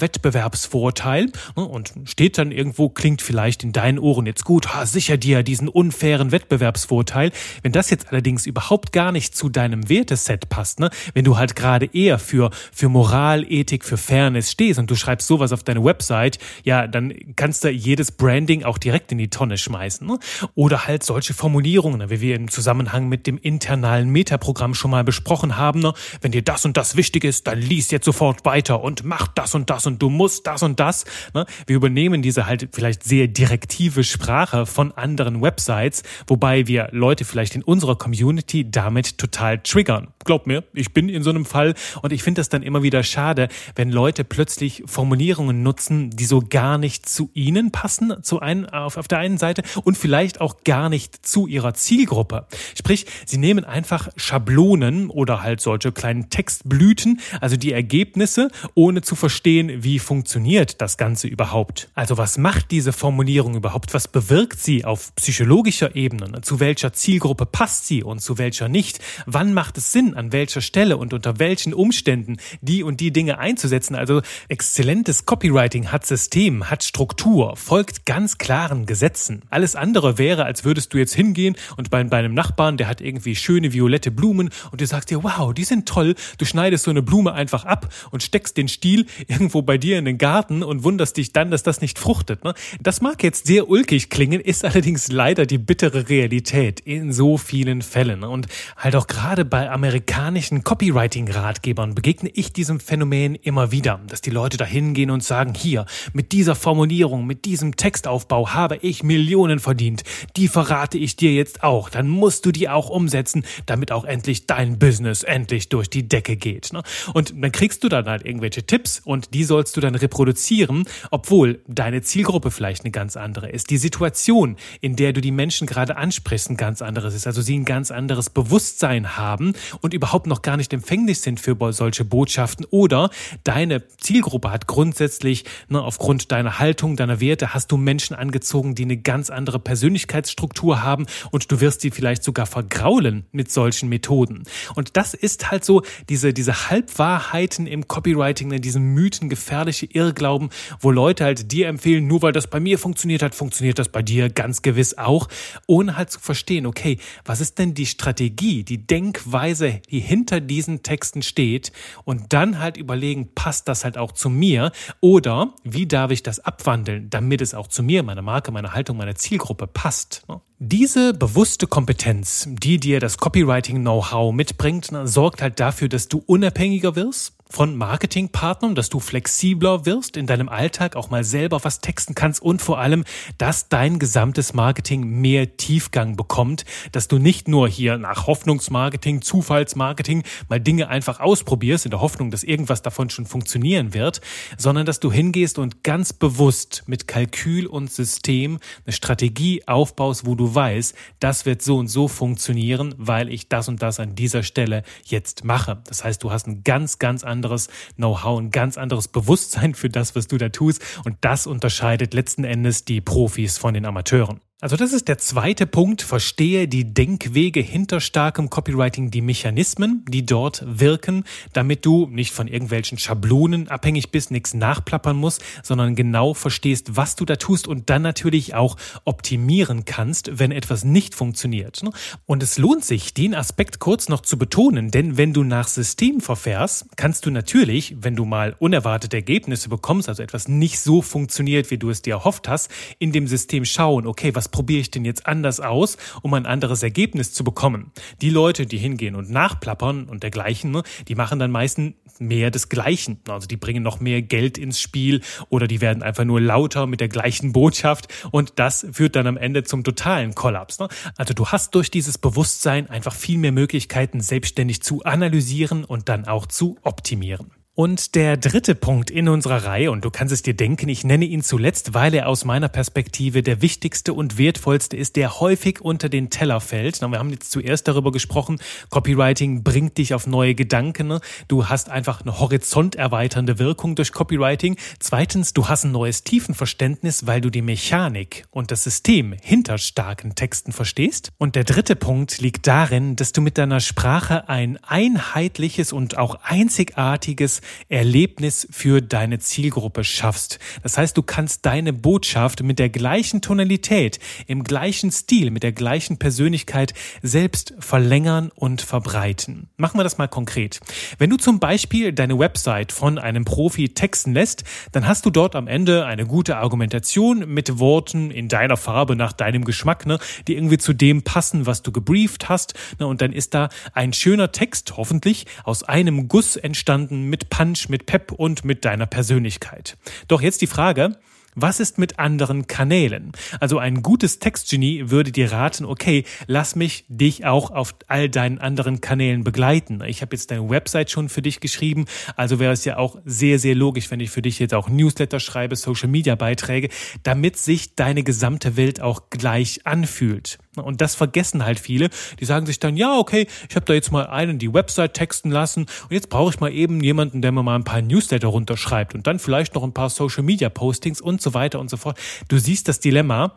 Wettbewerbsvorteil 0.00 1.32
ne? 1.56 1.64
und 1.64 1.94
steht 2.04 2.38
dann 2.38 2.52
irgendwo, 2.52 2.88
klingt 2.88 3.22
vielleicht 3.22 3.64
in 3.64 3.72
deinen 3.72 3.98
Ohren 3.98 4.26
jetzt 4.26 4.44
gut, 4.44 4.74
ha, 4.74 4.86
sicher 4.86 5.16
dir 5.16 5.42
diesen 5.42 5.68
unfairen 5.68 6.32
Wettbewerbsvorteil. 6.32 7.32
Wenn 7.62 7.72
das 7.72 7.90
jetzt 7.90 8.08
allerdings 8.10 8.46
überhaupt 8.46 8.92
gar 8.92 9.12
nicht 9.12 9.36
zu 9.36 9.48
deinem 9.48 9.88
Werteset 9.88 10.48
passt, 10.48 10.80
ne? 10.80 10.90
wenn 11.14 11.24
du 11.24 11.36
halt 11.36 11.56
gerade 11.56 11.86
eher 11.92 12.18
für, 12.18 12.50
für 12.72 12.88
Moral, 12.88 13.44
Ethik, 13.50 13.84
für 13.84 13.96
Fairness 13.96 14.50
stehst 14.52 14.78
und 14.78 14.90
du 14.90 14.94
schreibst 14.94 15.26
sowas 15.26 15.52
auf 15.52 15.62
deine 15.62 15.84
Website, 15.84 16.38
ja, 16.64 16.86
dann 16.86 17.14
kannst 17.36 17.64
du 17.64 17.70
jedes 17.70 18.12
Branding 18.12 18.64
auch 18.64 18.78
direkt 18.78 19.12
in 19.12 19.18
die 19.18 19.30
Tonne 19.30 19.58
schmeißen. 19.58 20.06
Ne? 20.06 20.18
Oder 20.54 20.86
halt 20.86 21.02
solche 21.02 21.34
Formulierungen, 21.34 21.98
ne? 21.98 22.10
wie 22.10 22.20
wir 22.20 22.36
im 22.36 22.50
Zusammenhang 22.50 23.08
mit 23.08 23.26
dem 23.26 23.38
internalen 23.38 24.10
Metaprogramm 24.10 24.65
Programm 24.66 24.74
schon 24.74 24.90
mal 24.90 25.04
besprochen 25.04 25.56
haben, 25.56 25.80
ne? 25.80 25.92
wenn 26.20 26.32
dir 26.32 26.42
das 26.42 26.64
und 26.64 26.76
das 26.76 26.96
wichtig 26.96 27.24
ist, 27.24 27.46
dann 27.46 27.60
lies 27.60 27.90
jetzt 27.90 28.04
sofort 28.04 28.44
weiter 28.44 28.82
und 28.82 29.04
mach 29.04 29.28
das 29.28 29.54
und 29.54 29.70
das 29.70 29.86
und 29.86 30.02
du 30.02 30.10
musst 30.10 30.46
das 30.46 30.62
und 30.62 30.80
das. 30.80 31.04
Ne? 31.34 31.46
Wir 31.66 31.76
übernehmen 31.76 32.20
diese 32.20 32.46
halt 32.46 32.68
vielleicht 32.72 33.04
sehr 33.04 33.28
direktive 33.28 34.02
Sprache 34.02 34.66
von 34.66 34.92
anderen 34.92 35.40
Websites, 35.40 36.02
wobei 36.26 36.66
wir 36.66 36.88
Leute 36.90 37.24
vielleicht 37.24 37.54
in 37.54 37.62
unserer 37.62 37.96
Community 37.96 38.68
damit 38.68 39.18
total 39.18 39.58
triggern. 39.58 40.08
Glaub 40.24 40.48
mir, 40.48 40.64
ich 40.74 40.92
bin 40.92 41.08
in 41.08 41.22
so 41.22 41.30
einem 41.30 41.44
Fall 41.44 41.74
und 42.02 42.12
ich 42.12 42.24
finde 42.24 42.40
das 42.40 42.48
dann 42.48 42.62
immer 42.62 42.82
wieder 42.82 43.04
schade, 43.04 43.48
wenn 43.76 43.92
Leute 43.92 44.24
plötzlich 44.24 44.82
Formulierungen 44.86 45.62
nutzen, 45.62 46.10
die 46.10 46.24
so 46.24 46.40
gar 46.40 46.78
nicht 46.78 47.08
zu 47.08 47.30
ihnen 47.34 47.70
passen, 47.70 48.14
zu 48.22 48.40
ein, 48.40 48.68
auf, 48.68 48.96
auf 48.96 49.06
der 49.06 49.18
einen 49.18 49.38
Seite 49.38 49.62
und 49.84 49.96
vielleicht 49.96 50.40
auch 50.40 50.64
gar 50.64 50.88
nicht 50.88 51.24
zu 51.24 51.46
ihrer 51.46 51.74
Zielgruppe. 51.74 52.46
Sprich, 52.76 53.06
sie 53.26 53.38
nehmen 53.38 53.64
einfach 53.64 54.08
Schablonen 54.16 54.55
Schablonen 54.56 55.10
oder 55.10 55.42
halt 55.42 55.60
solche 55.60 55.92
kleinen 55.92 56.30
Textblüten, 56.30 57.20
also 57.42 57.56
die 57.56 57.72
Ergebnisse, 57.72 58.48
ohne 58.74 59.02
zu 59.02 59.14
verstehen, 59.14 59.84
wie 59.84 59.98
funktioniert 59.98 60.80
das 60.80 60.96
Ganze 60.96 61.28
überhaupt. 61.28 61.90
Also 61.94 62.16
was 62.16 62.38
macht 62.38 62.70
diese 62.70 62.94
Formulierung 62.94 63.54
überhaupt? 63.54 63.92
Was 63.92 64.08
bewirkt 64.08 64.58
sie 64.58 64.86
auf 64.86 65.14
psychologischer 65.16 65.94
Ebene? 65.94 66.40
Zu 66.40 66.58
welcher 66.58 66.94
Zielgruppe 66.94 67.44
passt 67.44 67.86
sie 67.86 68.02
und 68.02 68.20
zu 68.20 68.38
welcher 68.38 68.68
nicht? 68.68 68.98
Wann 69.26 69.52
macht 69.52 69.76
es 69.76 69.92
Sinn, 69.92 70.14
an 70.14 70.32
welcher 70.32 70.62
Stelle 70.62 70.96
und 70.96 71.12
unter 71.12 71.38
welchen 71.38 71.74
Umständen 71.74 72.38
die 72.62 72.82
und 72.82 73.00
die 73.00 73.12
Dinge 73.12 73.38
einzusetzen? 73.38 73.94
Also 73.94 74.22
exzellentes 74.48 75.26
Copywriting 75.26 75.92
hat 75.92 76.06
System, 76.06 76.70
hat 76.70 76.82
Struktur, 76.82 77.56
folgt 77.56 78.06
ganz 78.06 78.38
klaren 78.38 78.86
Gesetzen. 78.86 79.42
Alles 79.50 79.76
andere 79.76 80.16
wäre, 80.16 80.46
als 80.46 80.64
würdest 80.64 80.94
du 80.94 80.98
jetzt 80.98 81.14
hingehen 81.14 81.56
und 81.76 81.90
bei, 81.90 82.02
bei 82.04 82.16
einem 82.16 82.32
Nachbarn, 82.32 82.78
der 82.78 82.88
hat 82.88 83.02
irgendwie 83.02 83.36
schöne 83.36 83.74
violette 83.74 84.10
Blumen 84.10 84.35
Blumen 84.36 84.50
und 84.70 84.80
du 84.80 84.86
sagst 84.86 85.10
dir, 85.10 85.22
wow, 85.22 85.52
die 85.52 85.64
sind 85.64 85.86
toll. 85.86 86.14
Du 86.38 86.44
schneidest 86.44 86.84
so 86.84 86.90
eine 86.90 87.02
Blume 87.02 87.32
einfach 87.32 87.64
ab 87.64 87.92
und 88.10 88.22
steckst 88.22 88.56
den 88.56 88.68
Stiel 88.68 89.06
irgendwo 89.26 89.62
bei 89.62 89.78
dir 89.78 89.98
in 89.98 90.04
den 90.04 90.18
Garten 90.18 90.62
und 90.62 90.84
wunderst 90.84 91.16
dich 91.16 91.32
dann, 91.32 91.50
dass 91.50 91.62
das 91.62 91.80
nicht 91.80 91.98
fruchtet. 91.98 92.44
Ne? 92.44 92.54
Das 92.80 93.00
mag 93.00 93.22
jetzt 93.22 93.46
sehr 93.46 93.68
ulkig 93.68 94.10
klingen, 94.10 94.40
ist 94.40 94.64
allerdings 94.64 95.10
leider 95.10 95.46
die 95.46 95.58
bittere 95.58 96.08
Realität 96.08 96.80
in 96.80 97.12
so 97.12 97.38
vielen 97.38 97.82
Fällen. 97.82 98.20
Ne? 98.20 98.28
Und 98.28 98.46
halt 98.76 98.96
auch 98.96 99.06
gerade 99.06 99.44
bei 99.44 99.70
amerikanischen 99.70 100.64
Copywriting-Ratgebern 100.64 101.94
begegne 101.94 102.30
ich 102.34 102.52
diesem 102.52 102.80
Phänomen 102.80 103.34
immer 103.34 103.72
wieder, 103.72 104.00
dass 104.08 104.20
die 104.20 104.30
Leute 104.30 104.56
da 104.56 104.64
hingehen 104.64 105.10
und 105.10 105.24
sagen, 105.24 105.54
hier, 105.54 105.86
mit 106.12 106.32
dieser 106.32 106.54
Formulierung, 106.54 107.26
mit 107.26 107.44
diesem 107.44 107.76
Textaufbau 107.76 108.50
habe 108.50 108.76
ich 108.76 109.02
Millionen 109.02 109.58
verdient. 109.58 110.02
Die 110.36 110.48
verrate 110.48 110.98
ich 110.98 111.16
dir 111.16 111.32
jetzt 111.32 111.62
auch. 111.62 111.88
Dann 111.88 112.08
musst 112.08 112.44
du 112.44 112.52
die 112.52 112.68
auch 112.68 112.90
umsetzen, 112.90 113.44
damit 113.66 113.92
auch 113.92 114.04
endlich 114.04 114.25
endlich 114.26 114.46
dein 114.46 114.78
Business 114.80 115.22
endlich 115.22 115.68
durch 115.68 115.88
die 115.88 116.08
Decke 116.08 116.36
geht. 116.36 116.72
Ne? 116.72 116.82
Und 117.14 117.32
dann 117.40 117.52
kriegst 117.52 117.84
du 117.84 117.88
dann 117.88 118.06
halt 118.06 118.26
irgendwelche 118.26 118.66
Tipps 118.66 119.00
und 119.04 119.34
die 119.34 119.44
sollst 119.44 119.76
du 119.76 119.80
dann 119.80 119.94
reproduzieren, 119.94 120.84
obwohl 121.12 121.60
deine 121.68 122.02
Zielgruppe 122.02 122.50
vielleicht 122.50 122.82
eine 122.82 122.90
ganz 122.90 123.16
andere 123.16 123.48
ist. 123.50 123.70
Die 123.70 123.78
Situation, 123.78 124.56
in 124.80 124.96
der 124.96 125.12
du 125.12 125.20
die 125.20 125.30
Menschen 125.30 125.68
gerade 125.68 125.96
ansprichst, 125.96 126.50
ein 126.50 126.56
ganz 126.56 126.82
anderes 126.82 127.14
ist. 127.14 127.28
Also 127.28 127.40
sie 127.40 127.56
ein 127.56 127.64
ganz 127.64 127.92
anderes 127.92 128.28
Bewusstsein 128.28 129.16
haben 129.16 129.52
und 129.80 129.94
überhaupt 129.94 130.26
noch 130.26 130.42
gar 130.42 130.56
nicht 130.56 130.72
empfänglich 130.72 131.20
sind 131.20 131.38
für 131.38 131.56
solche 131.70 132.04
Botschaften. 132.04 132.66
Oder 132.70 133.10
deine 133.44 133.86
Zielgruppe 133.98 134.50
hat 134.50 134.66
grundsätzlich, 134.66 135.44
ne, 135.68 135.80
aufgrund 135.80 136.32
deiner 136.32 136.58
Haltung, 136.58 136.96
deiner 136.96 137.20
Werte, 137.20 137.54
hast 137.54 137.70
du 137.70 137.76
Menschen 137.76 138.16
angezogen, 138.16 138.74
die 138.74 138.82
eine 138.82 138.96
ganz 138.96 139.30
andere 139.30 139.60
Persönlichkeitsstruktur 139.60 140.82
haben 140.82 141.06
und 141.30 141.52
du 141.52 141.60
wirst 141.60 141.82
sie 141.82 141.92
vielleicht 141.92 142.24
sogar 142.24 142.46
vergraulen 142.46 143.26
mit 143.30 143.52
solchen 143.52 143.88
Methoden. 143.88 144.15
Methoden. 144.16 144.44
Und 144.74 144.96
das 144.96 145.14
ist 145.14 145.50
halt 145.50 145.64
so 145.64 145.82
diese, 146.08 146.32
diese 146.32 146.70
Halbwahrheiten 146.70 147.66
im 147.66 147.86
Copywriting, 147.86 148.50
in 148.52 148.62
diesen 148.62 148.94
Mythen, 148.94 149.28
gefährliche 149.28 149.86
Irrglauben, 149.86 150.50
wo 150.80 150.90
Leute 150.90 151.24
halt 151.24 151.52
dir 151.52 151.68
empfehlen, 151.68 152.06
nur 152.06 152.22
weil 152.22 152.32
das 152.32 152.46
bei 152.46 152.60
mir 152.60 152.78
funktioniert 152.78 153.22
hat, 153.22 153.34
funktioniert 153.34 153.78
das 153.78 153.88
bei 153.88 154.02
dir 154.02 154.30
ganz 154.30 154.62
gewiss 154.62 154.96
auch, 154.96 155.28
ohne 155.66 155.96
halt 155.96 156.10
zu 156.10 156.20
verstehen, 156.20 156.66
okay, 156.66 156.98
was 157.24 157.40
ist 157.40 157.58
denn 157.58 157.74
die 157.74 157.86
Strategie, 157.86 158.64
die 158.64 158.86
Denkweise, 158.86 159.80
die 159.90 160.00
hinter 160.00 160.40
diesen 160.40 160.82
Texten 160.82 161.22
steht 161.22 161.72
und 162.04 162.32
dann 162.32 162.58
halt 162.58 162.76
überlegen, 162.76 163.34
passt 163.34 163.68
das 163.68 163.84
halt 163.84 163.98
auch 163.98 164.12
zu 164.12 164.30
mir 164.30 164.72
oder 165.00 165.54
wie 165.64 165.86
darf 165.86 166.10
ich 166.10 166.22
das 166.22 166.40
abwandeln, 166.40 167.10
damit 167.10 167.40
es 167.40 167.54
auch 167.54 167.68
zu 167.68 167.82
mir, 167.82 168.02
meiner 168.02 168.22
Marke, 168.22 168.50
meiner 168.50 168.72
Haltung, 168.72 168.96
meiner 168.96 169.14
Zielgruppe 169.14 169.66
passt. 169.66 170.24
Diese 170.58 171.12
bewusste 171.12 171.66
Kompetenz, 171.66 172.48
die 172.48 172.78
dir 172.80 172.98
das 172.98 173.18
Copywriting-Know-how 173.18 174.32
mitbringt, 174.32 174.88
sorgt 175.04 175.42
halt 175.42 175.60
dafür, 175.60 175.90
dass 175.90 176.08
du 176.08 176.22
unabhängiger 176.24 176.96
wirst, 176.96 177.35
von 177.48 177.76
Marketingpartnern, 177.76 178.74
dass 178.74 178.90
du 178.90 179.00
flexibler 179.00 179.86
wirst 179.86 180.16
in 180.16 180.26
deinem 180.26 180.48
Alltag, 180.48 180.96
auch 180.96 181.10
mal 181.10 181.24
selber 181.24 181.64
was 181.64 181.80
texten 181.80 182.14
kannst 182.14 182.42
und 182.42 182.60
vor 182.60 182.78
allem, 182.78 183.04
dass 183.38 183.68
dein 183.68 183.98
gesamtes 183.98 184.54
Marketing 184.54 185.06
mehr 185.20 185.56
Tiefgang 185.56 186.16
bekommt, 186.16 186.64
dass 186.92 187.08
du 187.08 187.18
nicht 187.18 187.48
nur 187.48 187.68
hier 187.68 187.98
nach 187.98 188.26
Hoffnungsmarketing, 188.26 189.22
Zufallsmarketing 189.22 190.24
mal 190.48 190.60
Dinge 190.60 190.88
einfach 190.88 191.20
ausprobierst 191.20 191.86
in 191.86 191.90
der 191.90 192.00
Hoffnung, 192.00 192.30
dass 192.30 192.42
irgendwas 192.42 192.82
davon 192.82 193.10
schon 193.10 193.26
funktionieren 193.26 193.94
wird, 193.94 194.20
sondern 194.58 194.86
dass 194.86 195.00
du 195.00 195.12
hingehst 195.12 195.58
und 195.58 195.84
ganz 195.84 196.12
bewusst 196.12 196.84
mit 196.86 197.06
Kalkül 197.06 197.66
und 197.66 197.90
System 197.90 198.58
eine 198.84 198.92
Strategie 198.92 199.62
aufbaust, 199.66 200.26
wo 200.26 200.34
du 200.34 200.54
weißt, 200.54 200.94
das 201.20 201.46
wird 201.46 201.62
so 201.62 201.78
und 201.78 201.88
so 201.88 202.08
funktionieren, 202.08 202.94
weil 202.98 203.28
ich 203.28 203.48
das 203.48 203.68
und 203.68 203.82
das 203.82 204.00
an 204.00 204.14
dieser 204.14 204.42
Stelle 204.42 204.82
jetzt 205.04 205.44
mache. 205.44 205.80
Das 205.86 206.04
heißt, 206.04 206.22
du 206.22 206.30
hast 206.30 206.46
ein 206.46 206.64
ganz, 206.64 206.98
ganz 206.98 207.24
anderes 207.36 207.68
Know-how, 207.96 208.40
ein 208.40 208.50
ganz 208.50 208.78
anderes 208.78 209.08
Bewusstsein 209.08 209.74
für 209.74 209.90
das, 209.90 210.16
was 210.16 210.26
du 210.26 210.38
da 210.38 210.48
tust. 210.48 210.82
Und 211.04 211.16
das 211.20 211.46
unterscheidet 211.46 212.14
letzten 212.14 212.44
Endes 212.44 212.84
die 212.84 213.00
Profis 213.00 213.58
von 213.58 213.74
den 213.74 213.84
Amateuren. 213.84 214.40
Also 214.62 214.76
das 214.76 214.94
ist 214.94 215.08
der 215.08 215.18
zweite 215.18 215.66
Punkt. 215.66 216.00
Verstehe 216.00 216.66
die 216.66 216.94
Denkwege 216.94 217.60
hinter 217.60 218.00
starkem 218.00 218.48
Copywriting, 218.48 219.10
die 219.10 219.20
Mechanismen, 219.20 220.02
die 220.08 220.24
dort 220.24 220.64
wirken, 220.66 221.24
damit 221.52 221.84
du 221.84 222.06
nicht 222.06 222.32
von 222.32 222.48
irgendwelchen 222.48 222.96
Schablonen 222.96 223.68
abhängig 223.68 224.10
bist, 224.12 224.30
nichts 224.30 224.54
nachplappern 224.54 225.14
musst, 225.14 225.44
sondern 225.62 225.94
genau 225.94 226.32
verstehst, 226.32 226.96
was 226.96 227.16
du 227.16 227.26
da 227.26 227.36
tust 227.36 227.68
und 227.68 227.90
dann 227.90 228.00
natürlich 228.00 228.54
auch 228.54 228.78
optimieren 229.04 229.84
kannst, 229.84 230.38
wenn 230.38 230.52
etwas 230.52 230.84
nicht 230.84 231.14
funktioniert. 231.14 231.82
Ne? 231.82 231.90
Und 232.24 232.42
es 232.42 232.56
lohnt 232.56 232.82
sich, 232.82 233.12
den 233.12 233.34
Aspekt 233.34 233.78
kurz 233.78 234.08
noch 234.08 234.22
zu 234.22 234.38
betonen, 234.38 234.90
denn 234.90 235.18
wenn 235.18 235.34
du 235.34 235.44
nach 235.44 235.68
System 235.68 236.22
verfährst, 236.22 236.86
kannst 236.96 237.26
du 237.26 237.30
natürlich, 237.30 237.96
wenn 238.00 238.16
du 238.16 238.24
mal 238.24 238.56
unerwartete 238.58 239.18
Ergebnisse 239.18 239.68
bekommst, 239.68 240.08
also 240.08 240.22
etwas 240.22 240.48
nicht 240.48 240.80
so 240.80 241.02
funktioniert, 241.02 241.70
wie 241.70 241.76
du 241.76 241.90
es 241.90 242.00
dir 242.00 242.14
erhofft 242.14 242.48
hast, 242.48 242.70
in 242.98 243.12
dem 243.12 243.26
System 243.26 243.66
schauen, 243.66 244.06
okay, 244.06 244.34
was 244.34 244.45
was 244.46 244.50
probiere 244.50 244.80
ich 244.80 244.92
denn 244.92 245.04
jetzt 245.04 245.26
anders 245.26 245.58
aus, 245.58 245.96
um 246.22 246.32
ein 246.34 246.46
anderes 246.46 246.82
Ergebnis 246.84 247.32
zu 247.32 247.42
bekommen. 247.42 247.90
Die 248.22 248.30
Leute, 248.30 248.64
die 248.66 248.78
hingehen 248.78 249.16
und 249.16 249.28
nachplappern 249.28 250.04
und 250.04 250.22
dergleichen, 250.22 250.70
ne, 250.70 250.84
die 251.08 251.16
machen 251.16 251.40
dann 251.40 251.50
meistens 251.50 251.94
mehr 252.20 252.52
des 252.52 252.68
Gleichen. 252.68 253.18
Also 253.28 253.48
die 253.48 253.56
bringen 253.56 253.82
noch 253.82 253.98
mehr 253.98 254.22
Geld 254.22 254.56
ins 254.56 254.80
Spiel 254.80 255.22
oder 255.48 255.66
die 255.66 255.80
werden 255.80 256.04
einfach 256.04 256.24
nur 256.24 256.40
lauter 256.40 256.86
mit 256.86 257.00
der 257.00 257.08
gleichen 257.08 257.52
Botschaft 257.52 258.06
und 258.30 258.52
das 258.56 258.86
führt 258.92 259.16
dann 259.16 259.26
am 259.26 259.36
Ende 259.36 259.64
zum 259.64 259.82
totalen 259.82 260.36
Kollaps. 260.36 260.78
Ne? 260.78 260.88
Also 261.16 261.34
du 261.34 261.46
hast 261.48 261.74
durch 261.74 261.90
dieses 261.90 262.16
Bewusstsein 262.16 262.88
einfach 262.88 263.14
viel 263.14 263.38
mehr 263.38 263.52
Möglichkeiten, 263.52 264.20
selbstständig 264.20 264.82
zu 264.82 265.02
analysieren 265.02 265.84
und 265.84 266.08
dann 266.08 266.24
auch 266.26 266.46
zu 266.46 266.78
optimieren. 266.82 267.50
Und 267.78 268.14
der 268.14 268.38
dritte 268.38 268.74
Punkt 268.74 269.10
in 269.10 269.28
unserer 269.28 269.66
Reihe, 269.66 269.90
und 269.90 270.02
du 270.02 270.08
kannst 270.08 270.32
es 270.32 270.40
dir 270.40 270.54
denken, 270.54 270.88
ich 270.88 271.04
nenne 271.04 271.26
ihn 271.26 271.42
zuletzt, 271.42 271.92
weil 271.92 272.14
er 272.14 272.26
aus 272.26 272.46
meiner 272.46 272.70
Perspektive 272.70 273.42
der 273.42 273.60
wichtigste 273.60 274.14
und 274.14 274.38
wertvollste 274.38 274.96
ist, 274.96 275.14
der 275.16 275.40
häufig 275.40 275.82
unter 275.82 276.08
den 276.08 276.30
Teller 276.30 276.60
fällt. 276.60 277.02
Wir 277.02 277.18
haben 277.18 277.28
jetzt 277.28 277.50
zuerst 277.50 277.86
darüber 277.86 278.12
gesprochen, 278.12 278.60
Copywriting 278.88 279.62
bringt 279.62 279.98
dich 279.98 280.14
auf 280.14 280.26
neue 280.26 280.54
Gedanken. 280.54 281.18
Du 281.48 281.68
hast 281.68 281.90
einfach 281.90 282.22
eine 282.22 282.40
horizonterweiternde 282.40 283.58
Wirkung 283.58 283.94
durch 283.94 284.10
Copywriting. 284.10 284.78
Zweitens, 284.98 285.52
du 285.52 285.68
hast 285.68 285.84
ein 285.84 285.92
neues 285.92 286.24
Tiefenverständnis, 286.24 287.26
weil 287.26 287.42
du 287.42 287.50
die 287.50 287.60
Mechanik 287.60 288.46
und 288.52 288.70
das 288.70 288.84
System 288.84 289.34
hinter 289.42 289.76
starken 289.76 290.34
Texten 290.34 290.72
verstehst. 290.72 291.30
Und 291.36 291.56
der 291.56 291.64
dritte 291.64 291.94
Punkt 291.94 292.40
liegt 292.40 292.66
darin, 292.66 293.16
dass 293.16 293.32
du 293.32 293.42
mit 293.42 293.58
deiner 293.58 293.80
Sprache 293.80 294.48
ein 294.48 294.78
einheitliches 294.82 295.92
und 295.92 296.16
auch 296.16 296.36
einzigartiges 296.42 297.60
Erlebnis 297.88 298.66
für 298.70 299.00
deine 299.00 299.38
Zielgruppe 299.38 300.04
schaffst. 300.04 300.58
Das 300.82 300.98
heißt, 300.98 301.16
du 301.16 301.22
kannst 301.22 301.66
deine 301.66 301.92
Botschaft 301.92 302.62
mit 302.62 302.78
der 302.78 302.88
gleichen 302.88 303.40
Tonalität, 303.40 304.18
im 304.46 304.64
gleichen 304.64 305.10
Stil, 305.10 305.50
mit 305.50 305.62
der 305.62 305.72
gleichen 305.72 306.18
Persönlichkeit 306.18 306.94
selbst 307.22 307.74
verlängern 307.78 308.50
und 308.54 308.82
verbreiten. 308.82 309.68
Machen 309.76 309.98
wir 309.98 310.04
das 310.04 310.18
mal 310.18 310.28
konkret. 310.28 310.80
Wenn 311.18 311.30
du 311.30 311.36
zum 311.36 311.60
Beispiel 311.60 312.12
deine 312.12 312.38
Website 312.38 312.92
von 312.92 313.18
einem 313.18 313.44
Profi 313.44 313.88
texten 313.90 314.32
lässt, 314.32 314.64
dann 314.92 315.06
hast 315.06 315.26
du 315.26 315.30
dort 315.30 315.54
am 315.54 315.68
Ende 315.68 316.06
eine 316.06 316.26
gute 316.26 316.56
Argumentation 316.56 317.48
mit 317.52 317.78
Worten 317.78 318.30
in 318.30 318.48
deiner 318.48 318.76
Farbe 318.76 319.16
nach 319.16 319.32
deinem 319.32 319.64
Geschmack, 319.64 320.06
ne, 320.06 320.18
die 320.46 320.54
irgendwie 320.54 320.78
zu 320.78 320.92
dem 320.92 321.22
passen, 321.22 321.66
was 321.66 321.82
du 321.82 321.92
gebrieft 321.92 322.48
hast. 322.48 322.74
Ne, 322.98 323.06
und 323.06 323.20
dann 323.20 323.32
ist 323.32 323.54
da 323.54 323.68
ein 323.92 324.12
schöner 324.12 324.52
Text, 324.52 324.96
hoffentlich 324.96 325.46
aus 325.64 325.82
einem 325.82 326.28
Guss 326.28 326.56
entstanden 326.56 327.24
mit 327.24 327.50
Punch, 327.56 327.88
mit 327.88 328.04
Pep 328.04 328.32
und 328.32 328.66
mit 328.66 328.84
deiner 328.84 329.06
Persönlichkeit. 329.06 329.96
Doch 330.28 330.42
jetzt 330.42 330.60
die 330.60 330.66
Frage, 330.66 331.16
was 331.54 331.80
ist 331.80 331.96
mit 331.96 332.18
anderen 332.18 332.66
Kanälen? 332.66 333.32
Also 333.60 333.78
ein 333.78 334.02
gutes 334.02 334.40
Textgenie 334.40 335.08
würde 335.08 335.32
dir 335.32 335.52
raten, 335.52 335.86
okay, 335.86 336.24
lass 336.46 336.76
mich 336.76 337.06
dich 337.08 337.46
auch 337.46 337.70
auf 337.70 337.94
all 338.08 338.28
deinen 338.28 338.58
anderen 338.58 339.00
Kanälen 339.00 339.42
begleiten. 339.42 340.02
Ich 340.06 340.20
habe 340.20 340.36
jetzt 340.36 340.50
deine 340.50 340.68
Website 340.68 341.10
schon 341.10 341.30
für 341.30 341.40
dich 341.40 341.60
geschrieben, 341.60 342.04
also 342.36 342.58
wäre 342.58 342.74
es 342.74 342.84
ja 342.84 342.98
auch 342.98 343.16
sehr, 343.24 343.58
sehr 343.58 343.74
logisch, 343.74 344.10
wenn 344.10 344.20
ich 344.20 344.28
für 344.28 344.42
dich 344.42 344.58
jetzt 344.58 344.74
auch 344.74 344.90
Newsletter 344.90 345.40
schreibe, 345.40 345.76
Social-Media-Beiträge, 345.76 346.90
damit 347.22 347.56
sich 347.56 347.94
deine 347.94 348.22
gesamte 348.22 348.76
Welt 348.76 349.00
auch 349.00 349.30
gleich 349.30 349.86
anfühlt. 349.86 350.58
Und 350.84 351.00
das 351.00 351.14
vergessen 351.14 351.64
halt 351.64 351.80
viele. 351.80 352.10
Die 352.40 352.44
sagen 352.44 352.66
sich 352.66 352.78
dann, 352.78 352.96
ja, 352.96 353.18
okay, 353.18 353.46
ich 353.68 353.76
habe 353.76 353.86
da 353.86 353.94
jetzt 353.94 354.12
mal 354.12 354.26
einen 354.26 354.58
die 354.58 354.72
Website 354.72 355.14
texten 355.14 355.50
lassen 355.50 355.86
und 356.04 356.12
jetzt 356.12 356.28
brauche 356.28 356.50
ich 356.50 356.60
mal 356.60 356.72
eben 356.72 357.00
jemanden, 357.02 357.42
der 357.42 357.52
mir 357.52 357.62
mal 357.62 357.76
ein 357.76 357.84
paar 357.84 358.02
Newsletter 358.02 358.48
runterschreibt 358.48 359.14
und 359.14 359.26
dann 359.26 359.38
vielleicht 359.38 359.74
noch 359.74 359.82
ein 359.82 359.92
paar 359.92 360.10
Social 360.10 360.42
Media 360.42 360.68
Postings 360.68 361.20
und 361.20 361.40
so 361.40 361.54
weiter 361.54 361.80
und 361.80 361.90
so 361.90 361.96
fort. 361.96 362.18
Du 362.48 362.58
siehst 362.58 362.88
das 362.88 363.00
Dilemma. 363.00 363.54